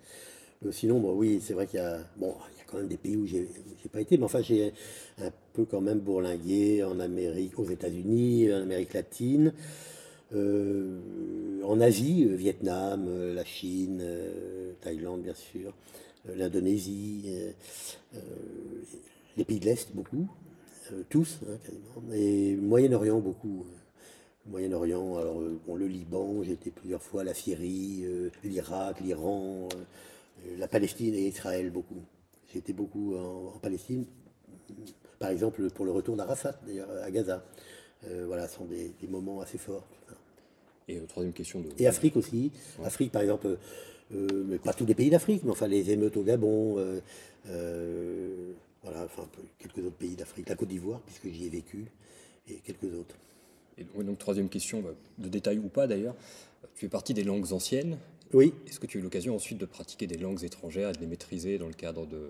sinon, 0.71 0.99
bon, 0.99 1.13
oui, 1.13 1.39
c'est 1.41 1.53
vrai 1.53 1.65
qu'il 1.65 1.79
y 1.79 1.83
a, 1.83 1.99
bon, 2.17 2.35
quand 2.71 2.77
même 2.77 2.87
des 2.87 2.97
pays 2.97 3.17
où 3.17 3.25
j'ai 3.25 3.47
pas 3.91 4.01
été, 4.01 4.17
mais 4.17 4.23
enfin 4.23 4.41
j'ai 4.41 4.73
un 5.19 5.31
peu 5.53 5.65
quand 5.65 5.81
même 5.81 5.99
bourlingué 5.99 6.83
en 6.83 6.99
Amérique, 6.99 7.59
aux 7.59 7.65
États-Unis, 7.65 8.51
en 8.53 8.61
Amérique 8.61 8.93
latine, 8.93 9.47
euh, 9.47 9.51
en 10.33 11.81
Asie, 11.81 12.25
euh, 12.29 12.35
Vietnam, 12.35 13.05
euh, 13.07 13.33
la 13.33 13.43
Chine, 13.43 14.03
Thaïlande 14.81 15.21
bien 15.21 15.33
sûr, 15.33 15.73
l'Indonésie, 16.35 17.33
les 19.37 19.45
pays 19.45 19.59
de 19.59 19.65
l'Est 19.65 19.93
beaucoup, 19.93 20.29
tous 21.09 21.39
hein, 21.47 21.57
quasiment, 21.63 22.13
et 22.13 22.55
Moyen-Orient 22.55 23.19
beaucoup. 23.19 23.65
Moyen-Orient, 24.47 25.17
alors 25.17 25.39
bon, 25.67 25.75
le 25.75 25.85
Liban, 25.85 26.41
été 26.41 26.71
plusieurs 26.71 27.01
fois, 27.01 27.23
la 27.23 27.33
Syrie, 27.33 28.05
l'Irak, 28.43 28.99
l'Iran, 28.99 29.69
la 30.57 30.67
Palestine 30.67 31.13
et 31.13 31.27
Israël 31.27 31.69
beaucoup. 31.69 32.01
Été 32.55 32.73
beaucoup 32.73 33.15
en, 33.15 33.59
Palestine, 33.59 34.05
par 35.19 35.29
exemple 35.29 35.69
pour 35.69 35.85
le 35.85 35.91
retour 35.91 36.15
d'Arafat, 36.15 36.59
d'ailleurs, 36.65 36.89
à 37.03 37.11
Gaza. 37.11 37.43
Euh, 38.07 38.23
voilà, 38.25 38.47
ce 38.47 38.55
sont 38.57 38.65
des, 38.65 38.93
moments 39.07 39.41
assez 39.41 39.57
forts. 39.57 39.85
Et 40.91 40.97
euh, 40.97 41.05
troisième 41.07 41.33
question. 41.33 41.61
De... 41.61 41.69
Et 41.77 41.87
Afrique 41.87 42.17
aussi. 42.17 42.51
Afrique, 42.83 43.11
par 43.11 43.21
exemple, 43.21 43.57
euh, 44.13 44.27
mais 44.47 44.57
pas 44.57 44.73
tous 44.73 44.85
les 44.85 44.95
pays 44.95 45.09
d'Afrique, 45.09 45.43
mais 45.43 45.51
enfin 45.51 45.67
les 45.67 45.89
émeutes 45.91 46.17
au 46.17 46.23
Gabon, 46.23 46.75
voilà, 48.83 49.03
enfin 49.05 49.27
quelques 49.59 49.77
autres 49.77 49.97
pays 49.97 50.15
d'Afrique, 50.15 50.49
la 50.49 50.55
Côte 50.55 50.69
d'Ivoire, 50.69 50.99
puisque 51.01 51.27
j'y 51.35 51.45
ai 51.45 51.49
vécu, 51.49 51.85
et 52.49 52.55
quelques 52.65 52.93
autres. 52.95 53.15
Et 53.77 54.03
donc, 54.03 54.17
troisième 54.17 54.49
question, 54.49 54.81
bah, 54.81 54.89
de 55.19 55.29
détail 55.29 55.59
ou 55.59 55.69
pas 55.69 55.87
d'ailleurs, 55.87 56.15
tu 56.75 56.81
fais 56.81 56.89
partie 56.89 57.13
des 57.13 57.23
langues 57.23 57.53
anciennes, 57.53 57.97
oui. 58.33 58.53
Est-ce 58.67 58.79
que 58.79 58.85
tu 58.85 58.97
as 58.97 59.01
eu 59.01 59.03
l'occasion 59.03 59.35
ensuite 59.35 59.57
de 59.57 59.65
pratiquer 59.65 60.07
des 60.07 60.17
langues 60.17 60.43
étrangères 60.43 60.89
et 60.89 60.93
de 60.93 60.99
les 60.99 61.07
maîtriser 61.07 61.57
dans 61.57 61.67
le 61.67 61.73
cadre 61.73 62.05
de, 62.05 62.29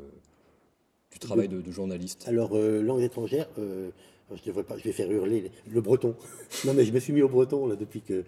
du 1.12 1.20
travail 1.20 1.48
de, 1.48 1.72
journaliste? 1.72 2.26
Alors, 2.28 2.56
euh, 2.56 2.82
langues 2.82 3.04
étrangères, 3.04 3.48
euh, 3.60 3.92
je, 4.36 4.52
pas, 4.52 4.78
je 4.78 4.84
vais 4.84 4.92
faire 4.92 5.12
hurler 5.12 5.52
le 5.70 5.82
breton. 5.82 6.16
non, 6.66 6.74
mais 6.74 6.86
je 6.86 6.92
me 6.92 7.00
suis 7.00 7.14
mis 7.14 7.22
au 7.22 7.30
breton 7.30 7.68
là, 7.68 7.76
depuis 7.76 8.02
que 8.02 8.24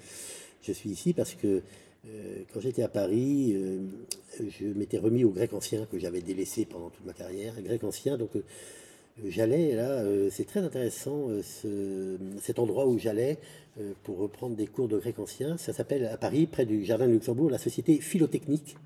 je 0.61 0.71
suis 0.71 0.89
ici 0.89 1.13
parce 1.13 1.33
que 1.33 1.61
euh, 2.07 2.43
quand 2.53 2.59
j'étais 2.59 2.83
à 2.83 2.89
Paris, 2.89 3.55
je 4.39 4.65
m'étais 4.67 4.97
remis 4.97 5.23
au 5.23 5.29
grec 5.29 5.53
ancien 5.53 5.85
que 5.85 5.97
j'avais 5.97 6.21
délaissé 6.21 6.65
pendant 6.65 6.89
toute 6.89 7.05
ma 7.05 7.13
carrière. 7.13 7.53
grec 7.61 7.83
ancien, 7.83 8.17
donc 8.17 8.31
j'allais 9.25 9.75
là, 9.75 10.03
c'est 10.29 10.45
très 10.45 10.59
intéressant 10.59 11.29
cet 12.41 12.59
endroit 12.59 12.87
où 12.87 12.97
j'allais. 12.97 13.37
Euh, 13.79 13.93
pour 14.03 14.19
reprendre 14.19 14.55
des 14.55 14.67
cours 14.67 14.87
de 14.87 14.99
grec 14.99 15.17
ancien. 15.17 15.57
Ça 15.57 15.73
s'appelle 15.73 16.05
à 16.05 16.15
Paris, 16.15 16.45
près 16.45 16.63
du 16.63 16.85
Jardin 16.85 17.07
de 17.07 17.13
Luxembourg, 17.13 17.49
la 17.49 17.57
Société 17.57 17.99
philotechnique, 17.99 18.77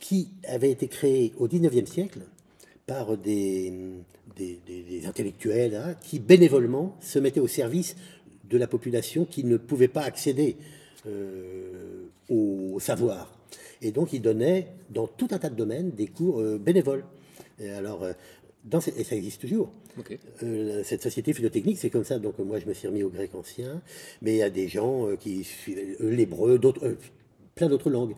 qui 0.00 0.30
avait 0.42 0.72
été 0.72 0.88
créée 0.88 1.32
au 1.38 1.46
XIXe 1.46 1.88
siècle 1.88 2.22
par 2.86 3.16
des, 3.16 3.72
des, 4.36 5.06
intellectuels 5.06 5.74
hein, 5.74 5.94
qui 6.02 6.18
bénévolement 6.18 6.96
se 7.00 7.18
mettaient 7.18 7.40
au 7.40 7.48
service 7.48 7.96
de 8.48 8.58
la 8.58 8.66
population 8.66 9.24
qui 9.24 9.44
ne 9.44 9.56
pouvait 9.56 9.88
pas 9.88 10.02
accéder 10.02 10.56
euh, 11.06 12.04
au 12.28 12.78
savoir. 12.80 13.38
Et 13.80 13.90
donc 13.92 14.12
ils 14.12 14.22
donnaient 14.22 14.68
dans 14.90 15.06
tout 15.06 15.28
un 15.30 15.38
tas 15.38 15.50
de 15.50 15.56
domaines 15.56 15.90
des 15.90 16.06
cours 16.06 16.40
euh, 16.40 16.58
bénévoles. 16.58 17.04
Et 17.58 17.70
alors, 17.70 18.04
et 18.96 19.04
ça 19.04 19.16
existe 19.16 19.40
toujours. 19.40 19.72
Euh, 20.42 20.82
cette 20.84 21.02
société 21.02 21.32
philotechnique, 21.32 21.78
c'est 21.78 21.90
comme 21.90 22.04
ça. 22.04 22.18
Donc 22.18 22.38
moi, 22.38 22.58
je 22.58 22.66
me 22.66 22.74
suis 22.74 22.88
remis 22.88 23.02
au 23.02 23.10
grec 23.10 23.34
ancien, 23.34 23.82
mais 24.22 24.34
il 24.34 24.38
y 24.38 24.42
a 24.42 24.50
des 24.50 24.68
gens 24.68 25.08
euh, 25.08 25.16
qui 25.16 25.44
suivaient 25.44 25.96
euh, 26.00 26.10
l'hébreu, 26.10 26.58
d'autres, 26.58 26.96
plein 27.54 27.68
d'autres 27.68 27.90
langues, 27.90 28.14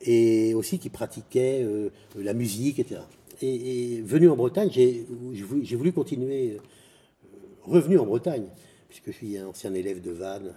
et 0.00 0.54
aussi 0.54 0.78
qui 0.78 0.90
pratiquaient 0.90 1.66
la 2.16 2.32
musique, 2.32 2.78
etc. 2.78 3.00
Et, 3.42 4.00
venu 4.02 4.28
en 4.28 4.36
Bretagne, 4.36 4.68
j'ai, 4.70 5.04
voulu 5.76 5.92
continuer, 5.92 6.58
revenu 7.64 7.98
en 7.98 8.06
Bretagne, 8.06 8.46
puisque 8.88 9.06
je 9.06 9.12
suis 9.12 9.38
un 9.38 9.48
ancien 9.48 9.72
élève 9.74 10.00
de 10.00 10.10
Vannes. 10.10 10.54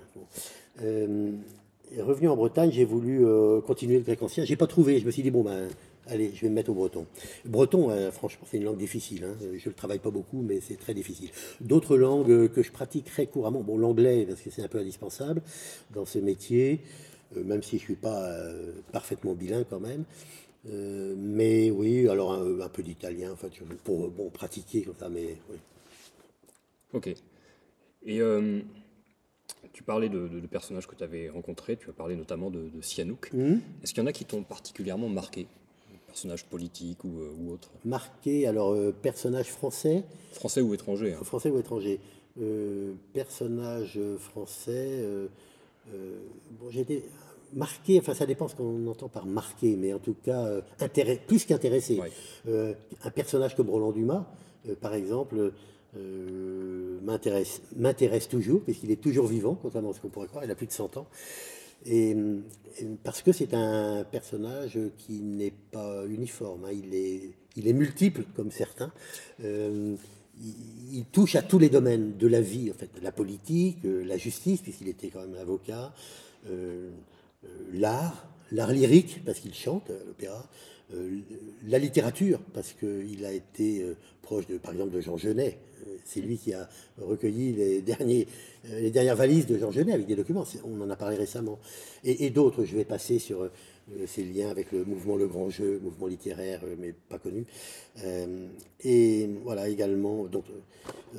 revenu 1.98 2.28
en 2.30 2.36
Bretagne, 2.36 2.72
j'ai 2.72 2.86
voulu 2.86 3.26
continuer 3.66 3.98
le 3.98 4.04
grec 4.04 4.22
ancien. 4.22 4.46
J'ai 4.46 4.56
pas 4.56 4.68
trouvé. 4.68 5.00
Je 5.00 5.06
me 5.06 5.12
suis 5.12 5.24
dit 5.24 5.32
bon 5.32 5.44
ben 5.44 5.68
Allez, 6.08 6.32
je 6.34 6.42
vais 6.42 6.50
me 6.50 6.56
mettre 6.56 6.72
au 6.72 6.74
breton. 6.74 7.06
Breton, 7.46 7.92
euh, 7.92 8.12
franchement, 8.12 8.46
c'est 8.50 8.58
une 8.58 8.64
langue 8.64 8.78
difficile. 8.78 9.24
Hein. 9.24 9.36
Je 9.40 9.48
ne 9.48 9.70
le 9.70 9.74
travaille 9.74 10.00
pas 10.00 10.10
beaucoup, 10.10 10.42
mais 10.42 10.60
c'est 10.60 10.76
très 10.76 10.94
difficile. 10.94 11.30
D'autres 11.62 11.96
langues 11.96 12.32
euh, 12.32 12.48
que 12.48 12.64
je 12.64 12.72
pratique 12.72 13.06
très 13.06 13.28
couramment, 13.28 13.62
bon, 13.62 13.78
l'anglais, 13.78 14.26
parce 14.28 14.42
que 14.42 14.50
c'est 14.50 14.64
un 14.64 14.68
peu 14.68 14.80
indispensable 14.80 15.42
dans 15.94 16.06
ce 16.06 16.18
métier, 16.18 16.82
euh, 17.38 17.44
même 17.44 17.62
si 17.62 17.78
je 17.78 17.84
ne 17.84 17.86
suis 17.86 17.96
pas 17.96 18.30
parfaitement 18.92 19.36
bilingue 19.36 19.66
quand 19.70 19.80
même. 19.80 20.06
Mais 20.66 21.72
oui, 21.72 22.08
alors 22.08 22.34
un, 22.34 22.70
peu 22.70 22.84
d'italien, 22.84 23.32
enfin, 23.34 23.48
pour 23.84 24.10
bon, 24.10 24.30
pratiquer 24.30 24.84
comme 24.84 24.96
ça, 24.96 25.10
mais 25.10 25.38
oui. 25.50 25.58
Ok. 26.94 27.16
Et 28.06 28.22
tu 29.74 29.84
parlais 29.84 30.10
de, 30.10 30.28
personnages 30.50 30.88
que 30.88 30.96
tu 30.96 31.04
avais 31.04 31.30
rencontrés, 31.30 31.78
tu 31.78 31.90
as 31.90 31.94
parlé 31.94 32.16
notamment 32.16 32.50
de, 32.50 32.70
de 32.70 32.82
Sihanouk. 32.82 33.32
Mmh. 33.34 33.56
Est-ce 33.84 33.94
qu'il 33.94 34.04
y 34.04 34.04
en 34.04 34.08
a 34.08 34.14
qui 34.14 34.26
t'ont 34.26 34.44
particulièrement 34.44 35.10
marqué? 35.10 35.48
Personnage 36.08 36.46
politique 36.46 37.06
ou, 37.06 37.22
euh, 37.22 37.34
ou 37.40 37.52
autre 37.54 37.70
Marqué, 37.86 38.46
alors 38.46 38.74
euh, 38.74 38.92
personnage 38.92 39.48
français? 39.48 40.04
Français 40.34 40.60
ou 40.60 40.74
étranger 40.74 41.14
hein. 41.14 41.24
Français 41.24 41.50
ou 41.50 41.58
étranger. 41.58 42.00
Euh, 42.42 42.94
personnage 43.14 43.98
français. 44.20 45.06
bon, 45.88 46.70
été 46.70 47.06
marqué, 47.54 48.00
enfin 48.00 48.14
ça 48.14 48.26
dépend 48.26 48.48
ce 48.48 48.56
qu'on 48.56 48.88
entend 48.88 49.10
par 49.10 49.26
marqué, 49.26 49.76
mais 49.76 49.94
en 49.94 50.00
tout 50.00 50.16
cas 50.24 50.48
intérêt, 50.80 51.20
plus 51.26 51.46
qu'intéressé. 51.46 52.00
un 52.48 53.12
personnage 53.14 53.56
comme 53.56 53.70
Roland 53.70 53.92
Dumas, 53.92 54.26
par 54.80 54.94
exemple, 54.94 55.52
m'intéresse, 57.04 58.30
toujours, 58.30 58.62
puisqu'il 58.62 58.92
est 58.92 59.02
toujours 59.02 59.28
vivant, 59.28 59.58
contrairement 59.62 59.92
à 59.92 59.94
ce 59.94 60.00
qu'on 60.00 60.10
pourrait 60.10 60.28
croire, 60.28 60.44
il 60.44 60.52
a 60.52 60.56
plus 60.56 60.68
de 60.68 60.72
100 60.72 60.98
ans. 60.98 61.08
Et, 61.86 62.16
parce 63.04 63.22
que 63.22 63.32
c'est 63.32 63.54
un 63.54 64.04
personnage 64.04 64.80
qui 64.98 65.22
n'est 65.22 65.54
pas 65.72 66.06
uniforme, 66.06 66.66
hein. 66.66 66.72
il, 66.72 66.94
est, 66.94 67.32
il 67.56 67.68
est 67.68 67.74
multiple 67.74 68.24
comme 68.36 68.52
certains. 68.52 68.92
Euh, 69.44 69.96
il, 70.92 71.06
touche 71.12 71.36
à 71.36 71.42
tous 71.42 71.60
les 71.60 71.70
domaines 71.70 72.18
de 72.18 72.28
la 72.28 72.42
vie, 72.42 72.72
en 72.72 72.74
fait, 72.74 72.90
la 73.02 73.12
politique, 73.12 73.80
euh, 73.86 74.04
la 74.04 74.18
justice, 74.18 74.62
puisqu'il 74.62 74.88
était 74.88 75.10
quand 75.10 75.22
même 75.22 75.36
avocat, 75.40 75.94
euh, 76.50 76.90
l'art, 77.74 78.28
l'art 78.52 78.72
lyrique, 78.72 79.24
parce 79.26 79.40
qu'il 79.40 79.54
chante 79.54 79.90
l'opéra, 80.08 80.48
la 81.68 81.80
littérature, 81.80 82.40
parce 82.54 82.74
qu'il 82.74 83.26
a 83.26 83.32
été 83.32 83.86
proche, 84.22 84.46
de, 84.48 84.58
par 84.58 84.74
exemple, 84.74 84.92
de 84.92 85.00
Jean 85.00 85.18
Genet. 85.18 85.58
C'est 86.04 86.20
lui 86.20 86.38
qui 86.38 86.54
a 86.54 86.68
recueilli 87.00 87.54
les, 87.54 87.82
derniers, 87.82 88.28
les 88.70 88.92
dernières 88.92 89.16
valises 89.16 89.48
de 89.48 89.58
Jean 89.58 89.72
Genet 89.72 89.94
avec 89.94 90.06
des 90.06 90.16
documents. 90.16 90.46
On 90.66 90.82
en 90.82 90.90
a 90.90 90.96
parlé 90.96 91.16
récemment. 91.16 91.60
Et, 92.04 92.26
et 92.26 92.30
d'autres, 92.30 92.66
je 92.66 92.76
vais 92.76 92.84
passer 92.84 93.20
sur 93.20 93.50
ses 94.06 94.24
liens 94.24 94.50
avec 94.50 94.72
le 94.72 94.86
mouvement 94.86 95.16
Le 95.16 95.28
Grand 95.28 95.50
Jeu, 95.50 95.80
mouvement 95.82 96.08
littéraire, 96.08 96.62
mais 96.78 96.94
pas 97.10 97.20
connu. 97.20 97.46
et 98.84 99.30
voilà 99.44 99.70
également, 99.70 100.26
donc, 100.26 100.46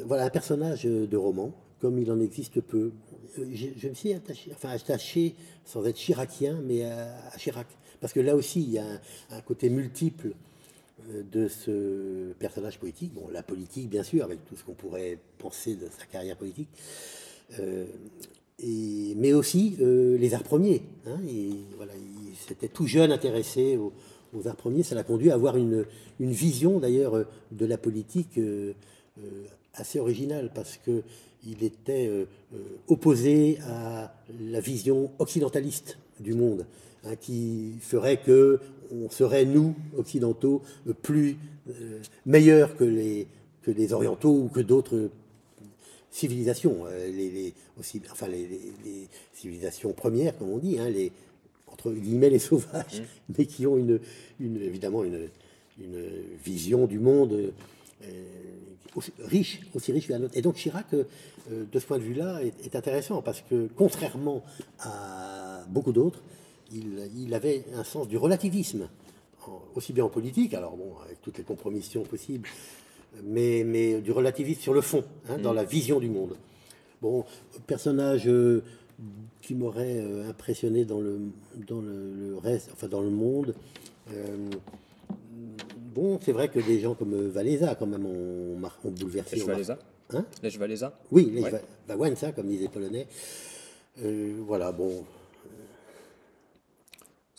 voilà 0.06 0.24
un 0.24 0.30
personnage 0.30 0.85
de 0.85 1.16
roman, 1.16 1.52
comme 1.83 1.99
il 1.99 2.11
en 2.12 2.21
existe 2.21 2.61
peu. 2.61 2.92
Euh, 3.38 3.45
je, 3.53 3.88
me 3.88 3.95
suis 3.95 4.12
attaché, 4.12 4.53
enfin 4.55 4.71
attaché 4.71 5.35
sans 5.66 5.85
être 5.85 5.99
chiracien, 5.99 6.61
mais 6.64 6.85
à, 6.85 7.37
Chirac. 7.37 7.66
Parce 8.01 8.12
que 8.12 8.21
là 8.21 8.37
aussi, 8.37 8.62
il 8.62 8.71
y 8.71 8.79
a 8.79 8.87
un, 9.31 9.40
côté 9.40 9.68
multiple 9.68 10.31
euh, 11.11 11.23
de 11.31 11.49
ce 11.49 12.33
personnage 12.38 12.79
politique. 12.79 13.12
Bon, 13.12 13.29
la 13.33 13.42
politique, 13.42 13.90
bien 13.90 14.05
sûr, 14.05 14.25
avec 14.25 14.45
tout 14.47 14.55
ce 14.55 14.62
qu'on 14.62 14.75
pourrait 14.75 15.18
penser 15.38 15.75
de 15.75 15.88
sa 15.99 16.07
carrière 16.07 16.37
politique. 16.37 16.68
Euh, 17.59 17.85
mais 18.64 19.33
aussi 19.33 19.77
les 19.81 20.35
arts 20.35 20.45
premiers. 20.45 20.83
Hein, 21.07 21.18
il 21.27 22.37
s'était 22.47 22.68
tout 22.68 22.87
jeune 22.87 23.11
intéressé 23.11 23.77
aux, 23.77 24.47
arts 24.47 24.55
premiers. 24.55 24.85
Ça 24.85 24.95
l'a 24.95 25.03
conduit 25.03 25.33
à 25.33 25.35
avoir 25.35 25.57
une, 25.57 25.85
une 26.21 26.31
vision, 26.31 26.79
d'ailleurs, 26.79 27.25
de 27.51 27.66
la 27.66 27.77
politique 27.77 28.38
assez 29.75 29.99
originale, 29.99 30.53
parce 30.55 30.77
que 30.77 31.03
il 31.46 31.64
était 31.64 32.07
euh, 32.07 32.24
euh, 32.55 32.59
opposé 32.88 33.59
à 33.68 34.14
la 34.40 34.61
vision 34.61 35.11
occidentaliste 35.18 35.98
du 36.20 36.35
monde, 36.35 36.66
hein, 37.05 37.16
qui 37.16 37.74
ferait 37.81 38.18
que 38.18 38.61
on 38.94 39.09
serait, 39.09 39.46
nous, 39.46 39.74
occidentaux, 39.96 40.61
plus 41.00 41.38
euh, 41.70 42.00
meilleurs 42.26 42.76
que 42.76 42.85
les, 42.85 43.26
que 43.62 43.70
les 43.70 43.94
orientaux 43.94 44.35
ou 44.35 44.48
que 44.48 44.61
d'autres 44.61 45.09
civilisations, 46.11 46.85
les, 47.09 47.55
aussi, 47.81 48.02
enfin 48.11 48.28
les, 48.28 49.09
civilisations 49.33 49.94
premières, 49.94 50.37
comme 50.37 50.50
on 50.50 50.59
dit, 50.59 50.78
hein, 50.78 50.90
les, 50.90 51.11
entre 51.68 51.90
guillemets 51.90 52.28
les 52.28 52.38
sauvages, 52.38 53.00
mmh. 53.00 53.33
mais 53.38 53.46
qui 53.46 53.66
ont 53.66 53.78
une, 53.78 53.98
une 54.40 54.61
évidemment 54.61 55.05
une, 55.05 55.31
une, 55.81 56.02
vision 56.44 56.87
du 56.87 56.98
monde 56.98 57.55
aussi 58.97 59.12
riche, 59.19 59.61
aussi 59.75 59.93
riche 59.93 60.07
que 60.07 60.12
la 60.12 60.19
nôtre. 60.19 60.37
Et 60.37 60.43
donc 60.43 60.57
Chirac, 60.57 60.87
euh, 60.95 61.05
de 61.49 61.79
ce 61.79 61.87
point 61.87 61.99
de 61.99 62.03
vue-là, 62.03 62.41
est, 62.43 62.77
intéressant 62.77 63.23
parce 63.23 63.43
que, 63.43 63.69
contrairement 63.77 64.43
à 64.81 65.65
beaucoup 65.69 65.93
d'autres, 65.93 66.23
il, 66.73 67.35
avait 67.35 67.65
un 67.75 67.85
sens 67.85 68.09
du 68.09 68.17
relativisme, 68.17 68.88
aussi 69.75 69.93
bien 69.93 70.05
en 70.05 70.09
politique, 70.09 70.55
alors 70.55 70.77
bon, 70.77 70.95
avec 71.05 71.21
toutes 71.21 71.37
les 71.37 71.45
compromissions 71.45 72.03
possibles, 72.03 72.49
mais, 73.25 73.62
mais 73.65 74.01
du 74.01 74.11
relativisme 74.11 74.61
sur 74.61 74.73
le 74.73 74.81
fond, 74.81 75.05
hein, 75.29 75.37
dans 75.38 75.53
mm. 75.53 75.57
la 75.57 75.65
vision 75.65 76.01
du 76.01 76.09
monde. 76.09 76.37
Bon, 77.03 77.25
personnage 77.67 78.27
euh, 78.27 78.62
qui 79.43 79.55
m'aurait 79.55 79.99
euh, 79.99 80.31
impressionné 80.31 80.87
dans 80.87 81.01
le, 81.01 81.21
dans 81.67 81.81
le, 81.83 82.38
reste, 82.43 82.71
enfin 82.73 82.88
dans 82.88 83.03
le 83.03 83.11
monde 83.11 83.55
bon, 85.94 86.18
c'est 86.22 86.33
vrai 86.33 86.48
que 86.48 86.59
des 86.59 86.81
gens 86.81 86.94
comme 86.94 87.14
euh, 87.14 87.28
Valéza, 87.28 87.74
quand 87.74 87.87
même, 87.87 88.07
ont, 88.07 88.57
ont 88.85 88.90
bouleversé. 88.90 89.37
Lech 89.37 89.46
Valéza 89.46 89.78
Hein? 90.14 90.24
Lech 90.42 90.59
Valéza? 90.59 90.92
Oui, 91.11 91.31
Lech 91.35 91.44
ouais. 91.44 92.33
comme 92.33 92.48
disait 92.48 92.68
Polonais. 92.68 93.07
Euh, 94.02 94.37
voilà, 94.46 94.72
bon, 94.72 95.05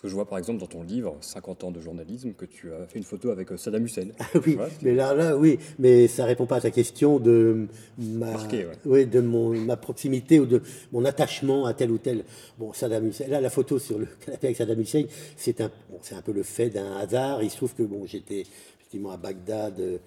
que 0.03 0.09
je 0.09 0.15
vois 0.15 0.25
par 0.25 0.37
exemple 0.37 0.59
dans 0.59 0.67
ton 0.67 0.83
livre 0.83 1.15
50 1.21 1.63
ans 1.63 1.71
de 1.71 1.79
journalisme 1.79 2.33
que 2.33 2.43
tu 2.43 2.73
as 2.73 2.85
fait 2.87 2.99
une 2.99 3.05
photo 3.05 3.29
avec 3.29 3.49
euh, 3.51 3.57
Saddam 3.57 3.85
Hussein. 3.85 4.07
Oui, 4.45 4.57
mais 4.81 4.93
là, 4.93 5.13
là, 5.13 5.37
oui, 5.37 5.57
mais 5.79 6.09
ça 6.09 6.25
répond 6.25 6.45
pas 6.45 6.57
à 6.57 6.61
ta 6.61 6.71
question 6.71 7.19
de 7.19 7.67
ma, 7.97 8.33
oui, 8.85 9.05
de 9.05 9.21
mon, 9.21 9.53
ma 9.53 9.77
proximité 9.77 10.41
ou 10.41 10.45
de 10.45 10.61
mon 10.91 11.05
attachement 11.05 11.65
à 11.65 11.73
tel 11.73 11.89
ou 11.91 11.97
tel. 11.97 12.25
Bon, 12.57 12.73
Saddam 12.73 13.07
Hussein. 13.07 13.27
Là, 13.29 13.39
la 13.39 13.49
photo 13.49 13.79
sur 13.79 13.97
le 13.97 14.07
canapé 14.25 14.47
avec 14.47 14.57
Saddam 14.57 14.81
Hussein, 14.81 15.05
c'est 15.37 15.61
un, 15.61 15.71
bon, 15.89 15.99
c'est 16.01 16.15
un 16.15 16.21
peu 16.21 16.33
le 16.33 16.43
fait 16.43 16.69
d'un 16.69 16.97
hasard. 16.97 17.41
Il 17.41 17.49
se 17.49 17.55
trouve 17.55 17.73
que 17.73 17.83
bon, 17.83 18.05
j'étais 18.05 18.43
à 19.11 19.17
Bagdad 19.17 19.79
euh, 19.79 19.97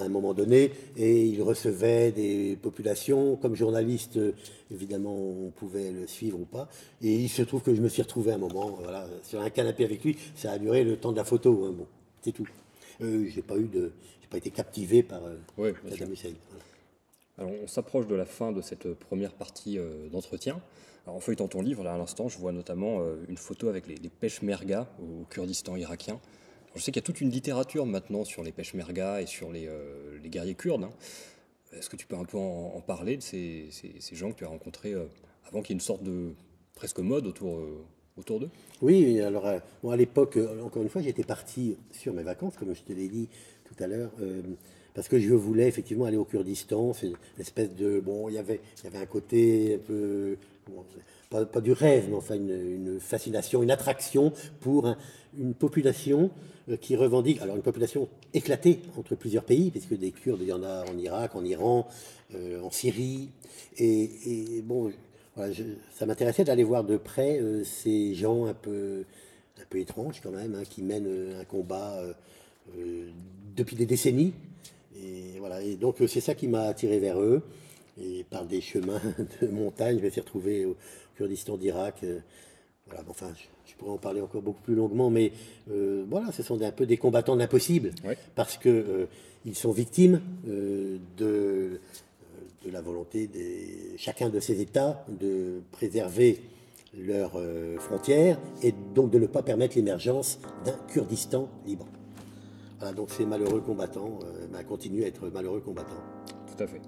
à 0.00 0.04
un 0.04 0.08
moment 0.08 0.34
donné, 0.34 0.70
et 0.96 1.24
il 1.24 1.42
recevait 1.42 2.12
des 2.12 2.56
populations. 2.60 3.36
Comme 3.36 3.54
journaliste, 3.54 4.16
euh, 4.16 4.32
évidemment, 4.70 5.14
on 5.14 5.50
pouvait 5.50 5.90
le 5.90 6.06
suivre 6.06 6.40
ou 6.40 6.44
pas. 6.44 6.68
Et 7.02 7.14
il 7.14 7.28
se 7.28 7.42
trouve 7.42 7.62
que 7.62 7.74
je 7.74 7.82
me 7.82 7.88
suis 7.88 8.02
retrouvé 8.02 8.32
un 8.32 8.38
moment 8.38 8.78
voilà, 8.80 9.06
sur 9.22 9.40
un 9.40 9.50
canapé 9.50 9.84
avec 9.84 10.04
lui. 10.04 10.16
Ça 10.36 10.52
a 10.52 10.58
duré 10.58 10.84
le 10.84 10.96
temps 10.96 11.12
de 11.12 11.16
la 11.16 11.24
photo. 11.24 11.64
Hein, 11.66 11.74
bon, 11.76 11.86
c'est 12.22 12.32
tout. 12.32 12.48
Euh, 13.02 13.26
j'ai 13.28 13.42
pas 13.42 13.56
eu 13.56 13.66
de, 13.66 13.92
j'ai 14.22 14.28
pas 14.28 14.38
été 14.38 14.50
captivé 14.50 15.02
par 15.02 15.20
oui, 15.58 15.70
Alors, 17.38 17.50
on 17.62 17.66
s'approche 17.66 18.06
de 18.06 18.14
la 18.14 18.26
fin 18.26 18.52
de 18.52 18.62
cette 18.62 18.94
première 18.94 19.32
partie 19.32 19.78
d'entretien. 20.10 20.60
en 21.06 21.20
feuilletant 21.20 21.48
ton 21.48 21.62
livre, 21.62 21.82
là 21.82 21.94
à 21.94 21.98
l'instant, 21.98 22.28
je 22.28 22.38
vois 22.38 22.52
notamment 22.52 23.02
une 23.28 23.36
photo 23.36 23.68
avec 23.68 23.86
les, 23.86 23.96
les 23.96 24.08
pêches 24.08 24.40
merga 24.42 24.88
au 25.00 25.24
Kurdistan 25.24 25.76
irakien. 25.76 26.20
Je 26.76 26.82
sais 26.82 26.92
qu'il 26.92 27.00
y 27.00 27.04
a 27.04 27.06
toute 27.06 27.22
une 27.22 27.30
littérature 27.30 27.86
maintenant 27.86 28.24
sur 28.24 28.42
les 28.42 28.52
peshmerga 28.52 29.22
et 29.22 29.26
sur 29.26 29.50
les, 29.50 29.66
euh, 29.66 30.18
guerriers 30.24 30.54
kurdes. 30.54 30.84
Hein. 30.84 30.90
Est-ce 31.72 31.88
que 31.88 31.96
tu 31.96 32.06
peux 32.06 32.16
un 32.16 32.24
peu 32.24 32.36
en, 32.36 32.80
parler 32.86 33.16
de 33.16 33.22
ces, 33.22 33.70
gens 34.12 34.30
que 34.30 34.36
tu 34.36 34.44
as 34.44 34.48
rencontrés 34.48 34.92
euh, 34.92 35.06
avant 35.48 35.62
qu'il 35.62 35.70
y 35.70 35.72
ait 35.72 35.80
une 35.80 35.80
sorte 35.80 36.02
de 36.02 36.34
presque 36.74 36.98
mode 36.98 37.26
autour, 37.26 37.56
euh, 37.56 37.84
autour 38.18 38.40
d'eux? 38.40 38.50
Oui, 38.82 39.20
alors 39.20 39.46
à 39.46 39.96
l'époque, 39.96 40.38
encore 40.62 40.82
une 40.82 40.90
fois, 40.90 41.00
j'étais 41.00 41.24
parti 41.24 41.76
sur 41.92 42.12
mes 42.12 42.22
vacances, 42.22 42.56
comme 42.56 42.74
je 42.74 42.82
te 42.82 42.92
l'ai 42.92 43.08
dit 43.08 43.28
tout 43.64 43.82
à 43.82 43.86
l'heure 43.86 44.12
parce 44.96 45.08
que 45.08 45.20
je 45.20 45.34
voulais 45.34 45.68
effectivement 45.68 46.06
aller 46.06 46.16
au 46.16 46.24
Kurdistan. 46.24 46.94
C'est 46.94 47.08
une 47.08 47.16
espèce 47.38 47.74
de. 47.74 48.00
Bon, 48.00 48.30
il 48.30 48.34
y 48.34 48.38
avait, 48.38 48.62
y 48.82 48.86
avait 48.86 48.98
un 48.98 49.06
côté 49.06 49.74
un 49.74 49.86
peu. 49.86 50.38
pas, 51.28 51.60
du 51.60 51.72
rêve, 51.72 52.06
mais 52.08 52.16
enfin 52.16 52.34
une, 52.34 52.98
fascination, 52.98 53.62
une 53.62 53.70
attraction 53.70 54.32
pour 54.60 54.96
une 55.38 55.52
population 55.52 56.30
qui 56.80 56.96
revendique, 56.96 57.40
alors 57.40 57.56
une 57.56 57.62
population 57.62 58.08
éclatée 58.34 58.80
entre 58.98 59.14
plusieurs 59.14 59.44
pays, 59.44 59.70
puisque 59.70 59.94
des 59.94 60.10
Kurdes, 60.10 60.40
il 60.42 60.48
y 60.48 60.52
en 60.52 60.64
a 60.64 60.84
en 60.90 60.98
Irak, 60.98 61.36
en 61.36 61.44
Iran, 61.44 61.86
euh, 62.34 62.60
en 62.60 62.70
Syrie. 62.70 63.30
Et, 63.78 64.62
bon, 64.64 64.92
ça 65.94 66.06
m'intéressait 66.06 66.44
d'aller 66.44 66.64
voir 66.64 66.82
de 66.82 66.96
près 66.96 67.38
euh, 67.38 67.62
ces 67.62 68.14
gens 68.14 68.46
un 68.46 68.54
peu, 68.54 69.04
un 69.60 69.64
peu 69.70 69.78
étranges 69.78 70.20
quand 70.20 70.32
même, 70.32 70.56
hein, 70.56 70.64
qui 70.68 70.82
mènent 70.82 71.36
un 71.40 71.44
combat 71.44 72.02
depuis 73.54 73.76
des 73.76 73.86
décennies. 73.86 74.34
Et 74.96 75.38
voilà, 75.38 75.62
et 75.62 75.76
donc 75.76 75.96
c'est 76.08 76.20
ça 76.20 76.34
qui 76.34 76.48
m'a 76.48 76.62
attiré 76.62 76.98
vers 76.98 77.20
eux. 77.20 77.42
Et 78.00 78.24
par 78.28 78.44
des 78.44 78.60
chemins 78.60 79.00
de 79.40 79.46
montagne, 79.46 79.98
je 79.98 80.04
me 80.04 80.10
suis 80.10 80.20
retrouvé 80.20 80.64
au 80.64 80.76
Kurdistan 81.16 81.56
d'Irak. 81.56 82.04
Voilà, 82.88 83.02
enfin, 83.08 83.32
je, 83.66 83.74
pourrais 83.74 83.92
en 83.92 83.98
parler 83.98 84.20
encore 84.20 84.42
beaucoup 84.42 84.62
plus 84.62 84.74
longuement, 84.74 85.10
mais 85.10 85.32
euh, 85.70 86.04
voilà, 86.08 86.30
ce 86.30 86.42
sont 86.42 86.60
un 86.62 86.70
peu 86.70 86.86
des 86.86 86.96
combattants 86.96 87.34
de 87.34 87.40
l'impossible, 87.40 87.90
parce 88.34 88.56
que 88.58 88.68
euh, 88.68 89.06
ils 89.44 89.56
sont 89.56 89.72
victimes 89.72 90.20
euh, 90.48 90.98
de, 91.16 91.80
de 92.64 92.70
la 92.70 92.80
volonté 92.80 93.26
de 93.26 93.96
chacun 93.96 94.28
de 94.28 94.38
ces 94.38 94.60
États 94.60 95.04
de 95.08 95.62
préserver 95.72 96.40
leurs 96.96 97.38
frontières 97.78 98.38
et 98.62 98.72
donc 98.94 99.10
de 99.10 99.18
ne 99.18 99.26
pas 99.26 99.42
permettre 99.42 99.76
l'émergence 99.76 100.38
d'un 100.64 100.78
Kurdistan 100.88 101.48
libre. 101.66 101.86
Voilà, 102.78 102.94
donc 102.94 103.10
ces 103.10 103.26
malheureux 103.26 103.60
combattants 103.60 104.20
bah, 104.50 104.64
continuent 104.64 105.02
à 105.02 105.08
être 105.08 105.28
malheureux 105.28 105.60
combattants. 105.60 106.02
Tout 106.46 106.62
à 106.62 106.66
fait. 106.66 106.80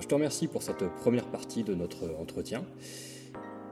Je 0.00 0.06
te 0.06 0.14
remercie 0.14 0.46
pour 0.46 0.62
cette 0.62 0.88
première 1.02 1.26
partie 1.26 1.64
de 1.64 1.74
notre 1.74 2.14
entretien. 2.18 2.64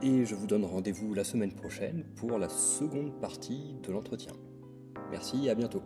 Et 0.00 0.24
je 0.24 0.36
vous 0.36 0.46
donne 0.46 0.64
rendez-vous 0.64 1.12
la 1.12 1.24
semaine 1.24 1.52
prochaine 1.52 2.04
pour 2.14 2.38
la 2.38 2.48
seconde 2.48 3.20
partie 3.20 3.74
de 3.82 3.90
l'entretien. 3.90 4.32
Merci 5.10 5.46
et 5.46 5.50
à 5.50 5.56
bientôt. 5.56 5.82